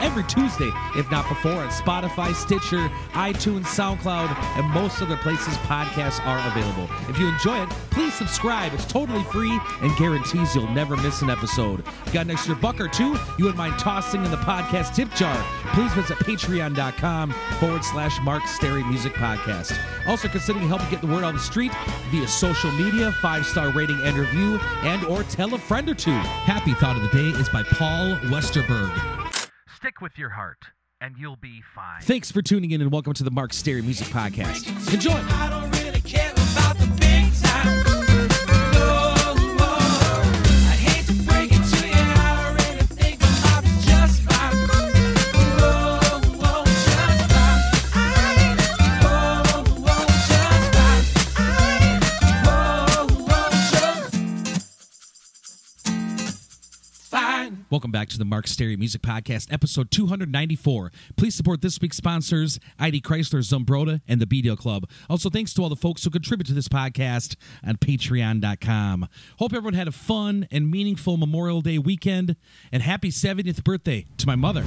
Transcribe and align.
every 0.00 0.24
Tuesday, 0.24 0.70
if 0.96 1.10
not 1.10 1.28
before, 1.28 1.52
on 1.52 1.68
Spotify, 1.70 2.34
Stitcher, 2.34 2.88
iTunes, 3.12 3.64
SoundCloud, 3.64 4.34
and 4.56 4.68
most 4.70 5.02
other 5.02 5.16
places 5.18 5.54
podcasts 5.58 6.24
are 6.26 6.38
available. 6.50 6.88
If 7.08 7.18
you 7.18 7.28
enjoy 7.28 7.62
it, 7.62 7.70
please 7.90 8.14
subscribe. 8.14 8.72
It's 8.74 8.86
totally 8.86 9.24
free 9.24 9.58
and 9.80 9.96
guarantees 9.96 10.54
you'll 10.54 10.68
never 10.68 10.96
miss 10.96 11.22
an 11.22 11.30
episode. 11.30 11.84
Got 12.12 12.26
an 12.26 12.30
extra 12.30 12.54
buck 12.54 12.80
or 12.80 12.88
two 12.88 13.16
you 13.38 13.44
wouldn't 13.44 13.56
mind 13.56 13.78
tossing 13.78 14.24
in 14.24 14.30
the 14.30 14.36
podcast 14.38 14.94
tip 14.94 15.12
jar? 15.14 15.44
Please 15.74 15.92
visit 15.94 16.16
patreon.com 16.18 17.32
forward 17.58 17.84
slash 17.84 18.20
Mark 18.22 18.46
Stary 18.46 18.84
Music 18.84 19.12
Podcast. 19.14 19.76
Also 20.06 20.28
considering 20.28 20.68
helping 20.68 20.88
get 20.90 21.00
the 21.00 21.06
word 21.06 21.24
out 21.24 21.24
on 21.24 21.34
the 21.34 21.40
street 21.40 21.72
via 22.10 22.28
social 22.28 22.70
media, 22.72 23.12
five 23.20 23.46
star 23.46 23.70
rating 23.70 23.98
and 24.04 24.16
review, 24.16 24.58
and 24.82 25.04
or 25.04 25.22
tell 25.24 25.54
a 25.54 25.58
friend 25.58 25.88
or 25.88 25.94
two. 25.94 26.10
Happy 26.10 26.74
Thought 26.74 26.96
of 26.96 27.02
the 27.02 27.08
Day 27.08 27.38
is 27.38 27.48
by 27.48 27.62
Paul 27.62 28.16
Westerberg. 28.30 29.31
Stick 30.02 30.10
with 30.10 30.18
your 30.18 30.30
heart, 30.30 30.64
and 31.00 31.16
you'll 31.16 31.36
be 31.36 31.62
fine. 31.74 32.02
Thanks 32.02 32.32
for 32.32 32.42
tuning 32.42 32.72
in, 32.72 32.80
and 32.80 32.90
welcome 32.90 33.12
to 33.12 33.22
the 33.22 33.30
Mark 33.30 33.52
Stary 33.52 33.82
Music 33.82 34.08
Podcast. 34.08 34.92
Enjoy. 34.92 35.81
Welcome 57.72 57.90
back 57.90 58.10
to 58.10 58.18
the 58.18 58.26
Mark 58.26 58.46
Stary 58.48 58.76
Music 58.76 59.00
Podcast, 59.00 59.50
episode 59.50 59.90
294. 59.90 60.92
Please 61.16 61.34
support 61.34 61.62
this 61.62 61.80
week's 61.80 61.96
sponsors, 61.96 62.60
ID 62.78 63.00
Chrysler, 63.00 63.40
Zumbrota, 63.40 64.02
and 64.06 64.20
the 64.20 64.26
B 64.26 64.42
Dale 64.42 64.58
Club. 64.58 64.90
Also, 65.08 65.30
thanks 65.30 65.54
to 65.54 65.62
all 65.62 65.70
the 65.70 65.76
folks 65.76 66.04
who 66.04 66.10
contribute 66.10 66.46
to 66.48 66.52
this 66.52 66.68
podcast 66.68 67.36
on 67.66 67.76
patreon.com. 67.78 69.08
Hope 69.38 69.54
everyone 69.54 69.72
had 69.72 69.88
a 69.88 69.92
fun 69.92 70.46
and 70.50 70.70
meaningful 70.70 71.16
Memorial 71.16 71.62
Day 71.62 71.78
weekend, 71.78 72.36
and 72.72 72.82
happy 72.82 73.08
70th 73.08 73.64
birthday 73.64 74.04
to 74.18 74.26
my 74.26 74.36
mother. 74.36 74.64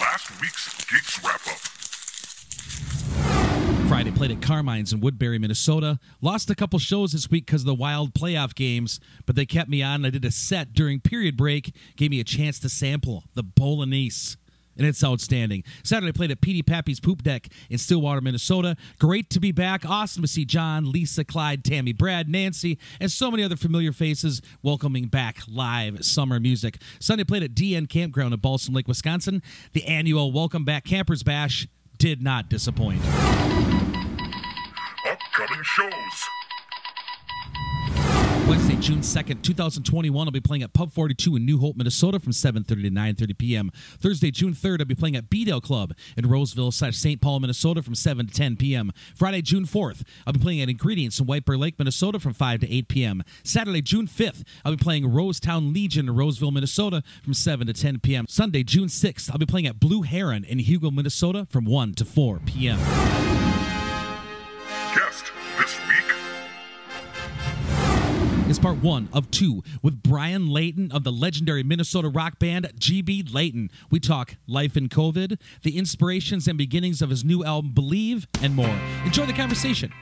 Last 0.00 0.30
week's 0.40 0.82
Geeks 0.86 1.22
Wrap 1.22 1.46
Up. 1.46 1.77
Friday 3.88 4.10
played 4.10 4.30
at 4.30 4.42
Carmine's 4.42 4.92
in 4.92 5.00
Woodbury, 5.00 5.38
Minnesota. 5.38 5.98
Lost 6.20 6.50
a 6.50 6.54
couple 6.54 6.78
shows 6.78 7.12
this 7.12 7.30
week 7.30 7.46
because 7.46 7.62
of 7.62 7.66
the 7.66 7.74
wild 7.74 8.12
playoff 8.12 8.54
games, 8.54 9.00
but 9.24 9.34
they 9.34 9.46
kept 9.46 9.70
me 9.70 9.82
on. 9.82 10.04
I 10.04 10.10
did 10.10 10.26
a 10.26 10.30
set 10.30 10.74
during 10.74 11.00
period 11.00 11.38
break, 11.38 11.74
gave 11.96 12.10
me 12.10 12.20
a 12.20 12.24
chance 12.24 12.58
to 12.60 12.68
sample 12.68 13.24
the 13.34 13.42
Bolognese. 13.42 14.36
And 14.76 14.86
it's 14.86 15.02
outstanding. 15.02 15.64
Saturday 15.84 16.12
played 16.12 16.30
at 16.30 16.42
Petey 16.42 16.62
Pappy's 16.62 17.00
Poop 17.00 17.22
Deck 17.22 17.48
in 17.70 17.78
Stillwater, 17.78 18.20
Minnesota. 18.20 18.76
Great 18.98 19.30
to 19.30 19.40
be 19.40 19.52
back. 19.52 19.88
Awesome 19.88 20.20
to 20.20 20.28
see 20.28 20.44
John, 20.44 20.92
Lisa, 20.92 21.24
Clyde, 21.24 21.64
Tammy, 21.64 21.94
Brad, 21.94 22.28
Nancy, 22.28 22.78
and 23.00 23.10
so 23.10 23.30
many 23.30 23.42
other 23.42 23.56
familiar 23.56 23.92
faces 23.92 24.42
welcoming 24.62 25.06
back 25.06 25.38
live 25.48 26.04
summer 26.04 26.38
music. 26.38 26.76
Sunday 27.00 27.24
played 27.24 27.42
at 27.42 27.54
DN 27.54 27.88
Campground 27.88 28.34
in 28.34 28.40
Balsam 28.40 28.74
Lake, 28.74 28.86
Wisconsin. 28.86 29.42
The 29.72 29.86
annual 29.86 30.30
Welcome 30.30 30.66
Back 30.66 30.84
Campers 30.84 31.22
Bash 31.22 31.66
did 31.96 32.22
not 32.22 32.50
disappoint. 32.50 33.02
Upcoming 35.38 35.62
shows. 35.62 35.92
Wednesday, 38.48 38.76
June 38.76 39.00
2nd, 39.00 39.42
2021, 39.42 40.26
I'll 40.26 40.32
be 40.32 40.40
playing 40.40 40.62
at 40.64 40.72
Pub 40.72 40.92
42 40.92 41.36
in 41.36 41.44
New 41.44 41.58
Hope, 41.58 41.76
Minnesota 41.76 42.18
from 42.18 42.32
7.30 42.32 42.66
to 42.66 42.74
9.30 42.90 43.38
p.m. 43.38 43.70
Thursday, 44.00 44.32
June 44.32 44.52
3rd, 44.52 44.80
I'll 44.80 44.86
be 44.86 44.94
playing 44.96 45.14
at 45.14 45.30
B 45.30 45.44
Dale 45.44 45.60
Club 45.60 45.92
in 46.16 46.28
Roseville 46.28 46.72
slash 46.72 46.96
St. 46.96 47.20
Paul, 47.20 47.38
Minnesota 47.40 47.82
from 47.82 47.94
7 47.94 48.26
to 48.26 48.34
10 48.34 48.56
p.m. 48.56 48.90
Friday, 49.14 49.42
June 49.42 49.64
4th, 49.64 50.02
I'll 50.26 50.32
be 50.32 50.40
playing 50.40 50.62
at 50.62 50.70
Ingredients 50.70 51.20
in 51.20 51.26
White 51.26 51.44
Bear 51.44 51.58
Lake, 51.58 51.78
Minnesota 51.78 52.18
from 52.18 52.32
5 52.32 52.60
to 52.60 52.74
8 52.74 52.88
p.m. 52.88 53.22
Saturday, 53.44 53.82
June 53.82 54.08
5th, 54.08 54.42
I'll 54.64 54.72
be 54.72 54.82
playing 54.82 55.04
Rosetown 55.04 55.72
Legion 55.72 56.08
in 56.08 56.16
Roseville, 56.16 56.50
Minnesota 56.50 57.02
from 57.22 57.34
7 57.34 57.66
to 57.66 57.72
10 57.72 58.00
p.m. 58.00 58.24
Sunday, 58.28 58.64
June 58.64 58.88
6th, 58.88 59.30
I'll 59.30 59.38
be 59.38 59.46
playing 59.46 59.66
at 59.66 59.78
Blue 59.78 60.02
Heron 60.02 60.44
in 60.44 60.58
Hugo, 60.58 60.90
Minnesota 60.90 61.46
from 61.50 61.64
1 61.64 61.94
to 61.94 62.04
4 62.04 62.40
p.m. 62.46 63.37
is 68.58 68.62
part 68.62 68.82
one 68.82 69.08
of 69.12 69.30
two 69.30 69.62
with 69.82 70.02
Brian 70.02 70.48
Leighton 70.48 70.90
of 70.92 71.04
the 71.04 71.12
legendary 71.12 71.62
Minnesota 71.62 72.08
rock 72.08 72.38
band 72.38 72.70
GB 72.78 73.32
Leighton. 73.32 73.70
We 73.90 74.00
talk 74.00 74.36
life 74.46 74.76
in 74.76 74.88
COVID, 74.88 75.40
the 75.62 75.76
inspirations 75.76 76.48
and 76.48 76.58
beginnings 76.58 77.02
of 77.02 77.10
his 77.10 77.24
new 77.24 77.44
album 77.44 77.72
Believe, 77.72 78.26
and 78.42 78.54
more. 78.54 78.76
Enjoy 79.04 79.26
the 79.26 79.32
conversation. 79.32 79.92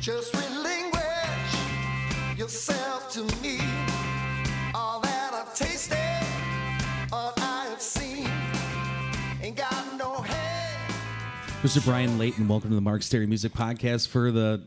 Just 0.00 0.34
relinquish 0.34 0.98
yourself 2.38 3.10
to 3.12 3.24
me. 3.42 3.51
Mr. 11.62 11.84
Brian 11.84 12.18
Leighton, 12.18 12.48
welcome 12.48 12.70
to 12.70 12.74
the 12.74 12.80
Mark 12.80 13.02
Stary 13.02 13.26
Music 13.26 13.52
Podcast 13.52 14.08
for 14.08 14.32
the 14.32 14.62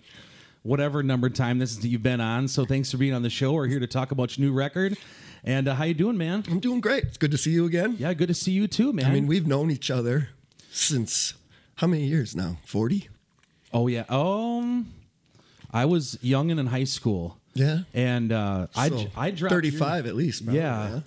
whatever 0.64 1.04
number 1.04 1.30
time 1.30 1.60
this 1.60 1.72
is 1.72 1.80
that 1.80 1.90
you've 1.90 2.02
been 2.04 2.22
on. 2.22 2.48
So 2.48 2.66
thanks 2.66 2.90
for 2.90 2.98
being 2.98 3.14
on 3.14 3.22
the 3.22 3.30
show. 3.30 3.52
We're 3.54 3.68
here 3.68 3.80
to 3.82 3.88
talk 3.88 4.12
about 4.12 4.38
your 4.38 4.48
new 4.48 4.54
record. 4.54 4.98
And 5.44 5.68
uh, 5.68 5.76
how 5.76 5.84
you 5.84 5.94
doing, 5.94 6.18
man? 6.18 6.44
I'm 6.50 6.60
doing 6.60 6.80
great. 6.82 7.04
It's 7.04 7.18
good 7.18 7.32
to 7.32 7.38
see 7.38 7.52
you 7.52 7.66
again. 7.66 7.98
Yeah, 8.00 8.14
good 8.14 8.30
to 8.30 8.34
see 8.34 8.52
you 8.52 8.68
too, 8.68 8.94
man. 8.94 9.06
I 9.06 9.14
mean, 9.14 9.28
we've 9.28 9.46
known 9.46 9.70
each 9.72 9.92
other 9.92 10.30
since 10.72 11.34
how 11.76 11.88
many 11.88 12.06
years 12.06 12.36
now? 12.36 12.58
40? 12.66 13.10
oh 13.74 13.88
yeah. 13.88 14.06
Um, 14.08 14.94
I 15.74 15.84
was 15.86 16.18
young 16.22 16.50
and 16.50 16.60
in 16.60 16.68
high 16.68 16.86
school. 16.86 17.38
Yeah. 17.54 17.80
And 17.94 18.32
uh, 18.32 18.68
I 18.76 18.90
So, 18.90 19.08
I 19.18 19.32
dropped 19.32 19.52
your- 19.52 19.62
35 19.62 20.06
at 20.08 20.16
least. 20.16 20.46
probably, 20.46 20.62
yeah. 20.62 21.00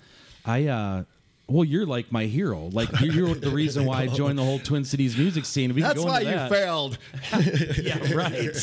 I 0.45 0.67
uh 0.67 1.03
well, 1.49 1.63
you're 1.65 1.85
like 1.85 2.11
my 2.11 2.25
hero. 2.25 2.69
Like 2.71 2.89
you're, 3.01 3.13
you're 3.13 3.35
the 3.35 3.49
reason 3.49 3.85
why 3.85 4.01
I 4.03 4.07
joined 4.21 4.37
the 4.37 4.43
whole 4.43 4.59
Twin 4.59 4.85
Cities 4.85 5.17
music 5.17 5.45
scene. 5.45 5.73
We 5.73 5.81
That's 5.81 6.01
why 6.03 6.21
into 6.21 6.31
you 6.43 6.49
failed. 6.49 6.97
Yeah, 7.83 8.13
right. 8.13 8.55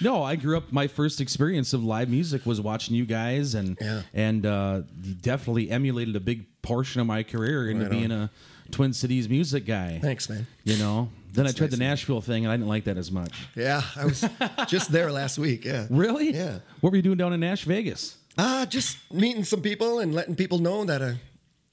no, 0.00 0.22
I 0.22 0.36
grew 0.36 0.56
up. 0.56 0.72
My 0.72 0.86
first 0.86 1.20
experience 1.20 1.72
of 1.72 1.82
live 1.84 2.08
music 2.08 2.46
was 2.46 2.60
watching 2.60 2.94
you 2.94 3.04
guys, 3.06 3.54
and 3.54 3.76
Yeah. 3.80 4.02
and 4.12 4.46
uh, 4.46 4.82
definitely 5.22 5.70
emulated 5.70 6.14
a 6.16 6.20
big 6.20 6.46
portion 6.62 7.00
of 7.00 7.06
my 7.06 7.22
career 7.22 7.68
into 7.70 7.82
Right 7.84 7.90
being 7.90 8.10
a 8.12 8.30
Twin 8.70 8.92
Cities 8.92 9.28
music 9.28 9.66
guy. 9.66 9.98
Thanks, 10.00 10.28
man. 10.28 10.46
You 10.64 10.76
know. 10.78 11.10
Then 11.32 11.48
I 11.48 11.50
tried 11.50 11.72
the 11.72 11.76
nice. 11.76 11.88
Nashville 11.88 12.20
thing, 12.20 12.44
and 12.44 12.52
I 12.52 12.56
didn't 12.56 12.68
like 12.68 12.84
that 12.84 12.96
as 12.96 13.10
much. 13.10 13.32
Yeah, 13.56 13.82
I 13.96 14.04
was 14.04 14.24
just 14.68 14.92
there 14.92 15.10
last 15.10 15.36
week. 15.36 15.64
Yeah. 15.64 15.86
Really? 15.90 16.32
Yeah. 16.32 16.60
What 16.80 16.90
were 16.90 16.96
you 16.96 17.02
doing 17.02 17.16
down 17.18 17.32
in 17.32 17.40
Nash 17.40 17.64
Vegas? 17.64 18.16
Uh, 18.38 18.64
just 18.66 18.98
meeting 19.12 19.42
some 19.42 19.60
people 19.60 19.98
and 19.98 20.14
letting 20.14 20.36
people 20.36 20.58
know 20.60 20.84
that, 20.84 21.02
uh, 21.02 21.14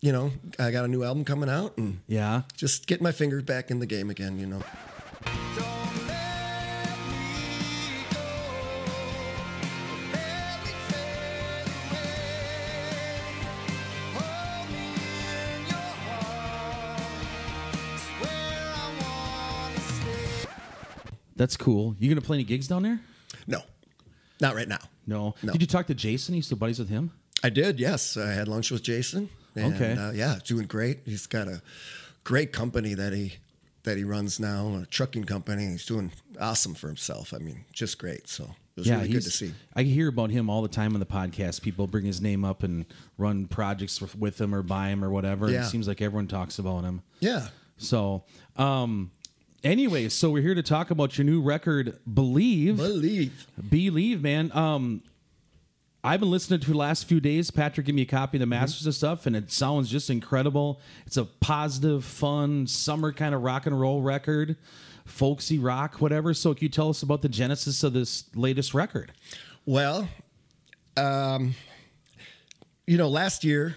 you 0.01 0.11
know, 0.11 0.31
I 0.57 0.71
got 0.71 0.83
a 0.85 0.87
new 0.87 1.03
album 1.03 1.23
coming 1.25 1.49
out 1.49 1.77
and 1.77 1.99
Yeah. 2.07 2.41
just 2.57 2.87
getting 2.87 3.03
my 3.03 3.11
fingers 3.11 3.43
back 3.43 3.69
in 3.69 3.79
the 3.79 3.85
game 3.85 4.09
again, 4.09 4.39
you 4.39 4.47
know. 4.47 4.61
Don't 5.55 6.07
let 6.07 6.89
me 7.07 8.03
go. 8.09 8.19
Let 10.11 10.63
me 10.63 10.71
fade 10.89 11.67
away. 11.91 12.17
Hold 14.15 14.69
me 14.71 14.85
in 15.37 15.67
your 15.69 15.87
arms. 16.09 17.13
It's 17.93 18.07
where 18.21 18.65
I 18.73 18.75
wanna 19.01 19.79
stay. 19.81 20.49
That's 21.35 21.55
cool. 21.57 21.95
You 21.99 22.09
gonna 22.09 22.21
play 22.21 22.37
any 22.37 22.43
gigs 22.43 22.67
down 22.67 22.81
there? 22.83 22.99
No, 23.45 23.61
not 24.39 24.55
right 24.55 24.67
now. 24.67 24.79
No. 25.05 25.35
No. 25.43 25.51
Did 25.53 25.61
you 25.61 25.67
talk 25.67 25.85
to 25.87 25.93
Jason? 25.95 26.33
You 26.35 26.41
still 26.41 26.57
buddies 26.57 26.79
with 26.79 26.89
him? 26.89 27.11
I 27.43 27.49
did, 27.49 27.79
yes. 27.79 28.17
I 28.17 28.31
had 28.31 28.47
lunch 28.47 28.69
with 28.71 28.81
Jason. 28.83 29.29
And, 29.55 29.73
Okay. 29.75 29.93
Uh, 29.93 30.11
yeah, 30.11 30.39
doing 30.45 30.65
great. 30.67 30.99
He's 31.05 31.27
got 31.27 31.47
a 31.47 31.61
great 32.23 32.51
company 32.53 32.93
that 32.93 33.13
he 33.13 33.33
that 33.83 33.97
he 33.97 34.03
runs 34.03 34.39
now, 34.39 34.79
a 34.81 34.85
trucking 34.85 35.23
company. 35.23 35.65
He's 35.65 35.85
doing 35.87 36.11
awesome 36.39 36.75
for 36.75 36.87
himself. 36.87 37.33
I 37.33 37.39
mean, 37.39 37.65
just 37.73 37.97
great. 37.97 38.27
So 38.27 38.47
was 38.77 38.85
yeah, 38.87 38.97
really 38.97 39.09
good 39.09 39.23
to 39.23 39.31
see. 39.31 39.53
I 39.75 39.81
hear 39.83 40.07
about 40.07 40.29
him 40.29 40.49
all 40.51 40.61
the 40.61 40.67
time 40.67 40.93
on 40.93 40.99
the 40.99 41.05
podcast. 41.05 41.63
People 41.63 41.87
bring 41.87 42.05
his 42.05 42.21
name 42.21 42.45
up 42.45 42.61
and 42.61 42.85
run 43.17 43.47
projects 43.47 43.99
with- 43.99 44.15
with 44.15 44.39
him 44.39 44.53
or 44.53 44.61
buy 44.61 44.89
him 44.89 45.03
or 45.03 45.09
whatever. 45.09 45.49
Yeah. 45.49 45.65
It 45.65 45.69
seems 45.69 45.87
like 45.87 45.99
everyone 45.99 46.27
talks 46.27 46.59
about 46.59 46.83
him. 46.83 47.01
Yeah. 47.21 47.47
So, 47.77 48.23
um, 48.55 49.09
anyway, 49.63 50.09
so 50.09 50.29
we're 50.29 50.43
here 50.43 50.53
to 50.55 50.61
talk 50.63 50.91
about 50.91 51.17
your 51.17 51.25
new 51.25 51.41
record, 51.41 51.97
Believe. 52.11 52.77
Believe. 52.77 53.47
Believe, 53.69 54.21
man. 54.21 54.51
Um, 54.53 55.01
I've 56.03 56.19
been 56.19 56.31
listening 56.31 56.59
to 56.61 56.71
the 56.71 56.77
last 56.77 57.05
few 57.05 57.19
days. 57.19 57.51
Patrick 57.51 57.85
gave 57.85 57.93
me 57.95 58.01
a 58.01 58.05
copy 58.05 58.37
of 58.37 58.39
the 58.39 58.45
Mm-hmm. 58.45 58.49
masters 58.61 58.85
and 58.85 58.95
stuff, 58.95 59.25
and 59.27 59.35
it 59.35 59.51
sounds 59.51 59.89
just 59.89 60.09
incredible. 60.09 60.79
It's 61.05 61.17
a 61.17 61.25
positive, 61.25 62.03
fun, 62.03 62.65
summer 62.65 63.13
kind 63.13 63.35
of 63.35 63.43
rock 63.43 63.67
and 63.67 63.79
roll 63.79 64.01
record, 64.01 64.55
folksy 65.05 65.59
rock, 65.59 66.01
whatever. 66.01 66.33
So, 66.33 66.53
can 66.55 66.63
you 66.63 66.69
tell 66.69 66.89
us 66.89 67.03
about 67.03 67.21
the 67.21 67.29
genesis 67.29 67.83
of 67.83 67.93
this 67.93 68.25
latest 68.35 68.73
record? 68.73 69.11
Well, 69.67 70.07
um, 70.97 71.53
you 72.87 72.97
know, 72.97 73.07
last 73.07 73.43
year 73.43 73.75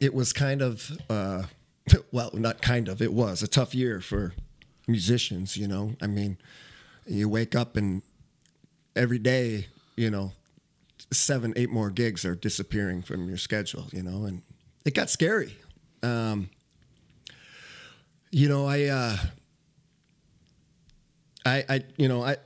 it 0.00 0.14
was 0.14 0.32
kind 0.32 0.62
of, 0.62 0.88
uh, 1.10 1.42
well, 2.12 2.30
not 2.34 2.62
kind 2.62 2.88
of, 2.88 3.02
it 3.02 3.12
was 3.12 3.42
a 3.42 3.48
tough 3.48 3.74
year 3.74 4.00
for 4.00 4.32
musicians, 4.86 5.56
you 5.56 5.66
know. 5.66 5.96
I 6.00 6.06
mean, 6.06 6.38
you 7.04 7.28
wake 7.28 7.56
up 7.56 7.76
and 7.76 8.00
every 8.94 9.18
day, 9.18 9.66
you 9.96 10.08
know, 10.10 10.32
seven, 11.12 11.52
eight 11.56 11.70
more 11.70 11.90
gigs 11.90 12.24
are 12.24 12.34
disappearing 12.34 13.02
from 13.02 13.28
your 13.28 13.38
schedule, 13.38 13.86
you 13.92 14.02
know, 14.02 14.24
and 14.24 14.42
it 14.84 14.94
got 14.94 15.10
scary. 15.10 15.56
Um, 16.02 16.50
you 18.30 18.48
know, 18.48 18.66
I, 18.66 18.84
uh, 18.84 19.16
I, 21.44 21.64
I, 21.68 21.84
you 21.96 22.08
know, 22.08 22.24
I, 22.24 22.36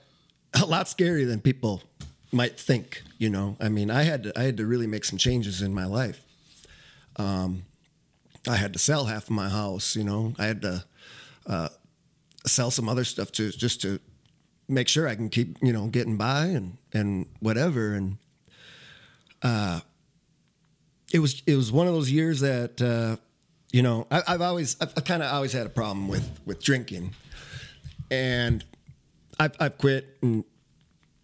a 0.60 0.66
lot 0.66 0.86
scarier 0.86 1.26
than 1.26 1.40
people 1.40 1.82
might 2.32 2.58
think. 2.58 3.02
You 3.18 3.30
know, 3.30 3.56
I 3.60 3.68
mean, 3.68 3.90
I 3.90 4.02
had 4.02 4.24
to, 4.24 4.38
I 4.38 4.42
had 4.42 4.56
to 4.58 4.66
really 4.66 4.86
make 4.86 5.04
some 5.04 5.18
changes 5.18 5.62
in 5.62 5.72
my 5.74 5.86
life. 5.86 6.20
Um, 7.16 7.64
I 8.48 8.56
had 8.56 8.72
to 8.74 8.78
sell 8.78 9.04
half 9.06 9.24
of 9.24 9.30
my 9.30 9.48
house. 9.48 9.96
You 9.96 10.04
know, 10.04 10.34
I 10.38 10.46
had 10.46 10.62
to 10.62 10.84
uh, 11.46 11.68
sell 12.46 12.70
some 12.70 12.88
other 12.88 13.04
stuff 13.04 13.32
to 13.32 13.50
just 13.50 13.80
to 13.82 14.00
make 14.68 14.88
sure 14.88 15.08
I 15.08 15.14
can 15.14 15.28
keep, 15.28 15.56
you 15.62 15.72
know, 15.72 15.86
getting 15.86 16.16
by 16.16 16.46
and 16.46 16.76
and 16.92 17.26
whatever. 17.40 17.94
And 17.94 18.18
uh, 19.42 19.80
it 21.12 21.18
was 21.18 21.42
it 21.46 21.56
was 21.56 21.70
one 21.70 21.86
of 21.86 21.94
those 21.94 22.10
years 22.10 22.40
that 22.40 22.80
uh, 22.82 23.16
you 23.72 23.82
know 23.82 24.06
I, 24.10 24.22
I've 24.28 24.40
always 24.40 24.76
I've 24.80 24.94
kind 25.04 25.22
of 25.22 25.32
always 25.32 25.52
had 25.52 25.66
a 25.66 25.70
problem 25.70 26.08
with 26.08 26.28
with 26.44 26.62
drinking, 26.62 27.14
and 28.10 28.64
I've 29.38 29.54
I've 29.60 29.78
quit 29.78 30.16
and 30.22 30.44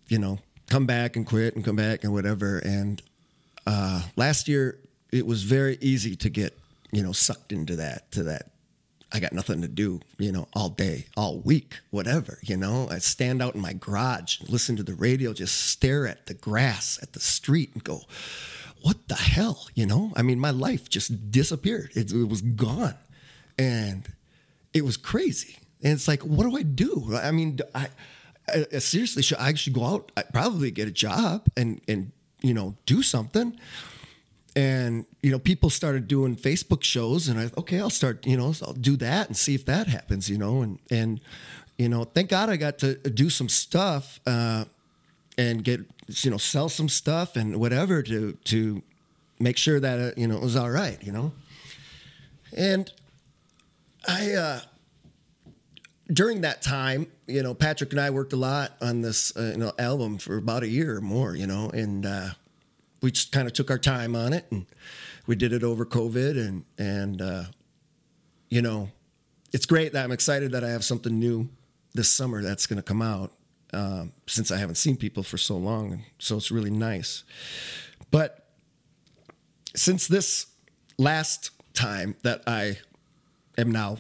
you 0.09 0.19
know 0.19 0.39
come 0.69 0.87
back 0.87 1.17
and 1.17 1.27
quit 1.27 1.57
and 1.57 1.65
come 1.65 1.77
back 1.77 2.05
and 2.05 2.13
whatever. 2.13 2.59
And 2.59 3.03
uh, 3.67 4.03
last 4.17 4.49
year 4.49 4.79
it 5.11 5.27
was 5.27 5.43
very 5.43 5.79
easy 5.81 6.17
to 6.17 6.31
get 6.31 6.59
you 6.93 7.03
know 7.03 7.13
sucked 7.13 7.53
into 7.53 7.77
that 7.77 8.11
to 8.13 8.25
that. 8.25 8.52
I 9.13 9.21
got 9.21 9.33
nothing 9.33 9.61
to 9.63 9.69
do, 9.69 10.01
you 10.19 10.33
know, 10.33 10.49
all 10.55 10.71
day, 10.71 11.07
all 11.17 11.41
week, 11.41 11.79
whatever, 11.91 12.39
you 12.43 12.57
know. 12.57 12.89
I 12.91 12.99
stand 12.99 13.43
out 13.43 13.55
in 13.55 13.61
my 13.61 13.75
garage 13.75 14.41
listen 14.49 14.77
to 14.77 14.83
the 14.83 14.95
radio, 14.95 15.33
just 15.33 15.71
stare 15.71 16.07
at 16.07 16.27
the 16.27 16.35
grass, 16.35 16.99
at 17.03 17.13
the 17.13 17.21
street, 17.21 17.71
and 17.75 17.85
go, 17.85 18.03
what 18.83 18.97
the 19.09 19.15
hell, 19.15 19.69
you 19.75 19.87
know? 19.87 20.13
I 20.17 20.23
mean, 20.23 20.39
my 20.39 20.51
life 20.51 20.89
just 20.89 21.31
disappeared. 21.31 21.91
It, 21.95 22.13
it 22.13 22.29
was 22.29 22.41
gone. 22.41 22.97
And 23.59 24.09
it 24.73 24.85
was 24.85 24.97
crazy. 24.97 25.57
And 25.83 25.93
it's 25.93 26.09
like, 26.09 26.23
what 26.23 26.45
do 26.45 26.57
I 26.57 26.63
do? 26.63 27.17
I 27.21 27.31
mean, 27.31 27.59
I, 27.75 27.89
I, 28.49 28.67
I 28.73 28.79
seriously 28.79 29.23
should 29.23 29.39
I 29.39 29.55
should 29.55 29.73
go 29.73 29.85
out, 29.85 30.13
I 30.17 30.23
probably 30.23 30.71
get 30.71 30.89
a 30.89 30.93
job 30.93 31.47
and 31.57 31.81
and 31.87 32.13
you 32.41 32.55
know 32.55 32.77
do 32.87 33.03
something. 33.03 33.59
And 34.55 35.07
you 35.23 35.31
know, 35.31 35.39
people 35.39 35.71
started 35.71 36.09
doing 36.09 36.37
Facebook 36.37 36.83
shows, 36.85 37.29
and 37.29 37.41
I 37.41 37.51
okay, 37.57 37.81
I'll 37.81 37.91
start. 37.91 38.27
You 38.27 38.37
know, 38.37 38.53
I'll 38.63 38.75
do 38.75 38.97
that 38.97 39.29
and 39.29 39.37
see 39.37 39.55
if 39.55 39.65
that 39.67 39.87
happens. 39.87 40.29
You 40.29 40.39
know, 40.39 40.63
and 40.63 40.79
and 40.91 41.21
you 41.79 41.89
know, 41.89 42.05
thank 42.05 42.29
God 42.31 42.51
I 42.51 42.57
got 42.57 42.79
to 42.81 42.95
do 42.97 43.31
some 43.31 43.49
stuff 43.49 44.21
uh, 44.27 44.65
and 45.39 45.65
get 45.65 45.81
you 46.09 46.31
know 46.31 46.37
sell 46.37 46.69
some 46.69 46.89
stuff 46.89 47.37
and 47.37 47.57
whatever 47.57 48.03
to 48.03 48.33
to 48.45 48.83
make 49.41 49.57
sure 49.57 49.81
that 49.81 49.99
uh, 50.01 50.11
you 50.21 50.27
know 50.27 50.37
it 50.37 50.43
was 50.43 50.57
all 50.57 50.71
right. 50.71 51.03
You 51.03 51.13
know, 51.13 51.33
and 52.57 52.91
I. 54.07 54.33
uh 54.33 54.61
during 56.13 56.43
that 56.43 56.61
time, 56.61 57.07
you 57.27 57.43
know, 57.43 57.55
Patrick 57.55 57.93
and 57.93 58.01
I 58.01 58.11
worked 58.11 58.35
a 58.35 58.37
lot 58.37 58.73
on 58.83 59.01
this, 59.01 59.35
uh, 59.37 59.53
you 59.53 59.57
know, 59.57 59.73
album 59.79 60.19
for 60.19 60.37
about 60.37 60.63
a 60.63 60.69
year 60.69 60.97
or 60.97 61.01
more, 61.01 61.35
you 61.35 61.47
know, 61.47 61.71
and 61.71 62.05
uh, 62.05 62.31
we 63.03 63.11
just 63.11 63.33
kind 63.33 63.47
of 63.47 63.53
took 63.53 63.71
our 63.71 63.79
time 63.79 64.17
on 64.17 64.33
it, 64.33 64.47
and 64.51 64.67
we 65.27 65.37
did 65.37 65.53
it 65.53 65.63
over 65.63 65.85
COVID, 65.85 66.39
and 66.39 66.65
and 66.79 67.21
uh, 67.21 67.45
you 68.49 68.63
know, 68.63 68.89
it's 69.53 69.67
great 69.67 69.93
that 69.93 70.05
I'm 70.05 70.13
excited 70.13 70.53
that 70.53 70.65
I 70.65 70.71
have 70.71 70.85
something 70.85 71.19
new 71.19 71.49
this 71.95 72.09
summer 72.09 72.43
that's 72.43 72.67
going 72.67 72.79
to 72.79 72.83
come 72.83 73.03
out 73.03 73.33
um, 73.73 74.13
since 74.27 74.51
I 74.51 74.57
haven't 74.57 74.77
seen 74.77 74.97
people 74.97 75.23
for 75.23 75.39
so 75.39 75.57
long, 75.57 75.93
and 75.93 76.03
so 76.19 76.37
it's 76.37 76.51
really 76.51 76.71
nice. 76.71 77.25
But 78.11 78.47
since 79.75 80.07
this 80.07 80.47
last 80.99 81.51
time 81.75 82.15
that 82.23 82.43
I 82.47 82.79
am 83.59 83.73
now 83.73 83.99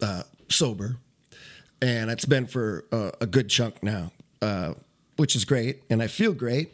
uh, 0.00 0.22
sober, 0.48 0.96
and 1.80 2.10
it's 2.10 2.24
been 2.24 2.46
for 2.46 2.84
uh, 2.92 3.10
a 3.20 3.26
good 3.26 3.48
chunk 3.48 3.82
now, 3.82 4.12
uh, 4.40 4.74
which 5.16 5.36
is 5.36 5.44
great, 5.44 5.82
and 5.90 6.02
I 6.02 6.06
feel 6.06 6.32
great. 6.32 6.72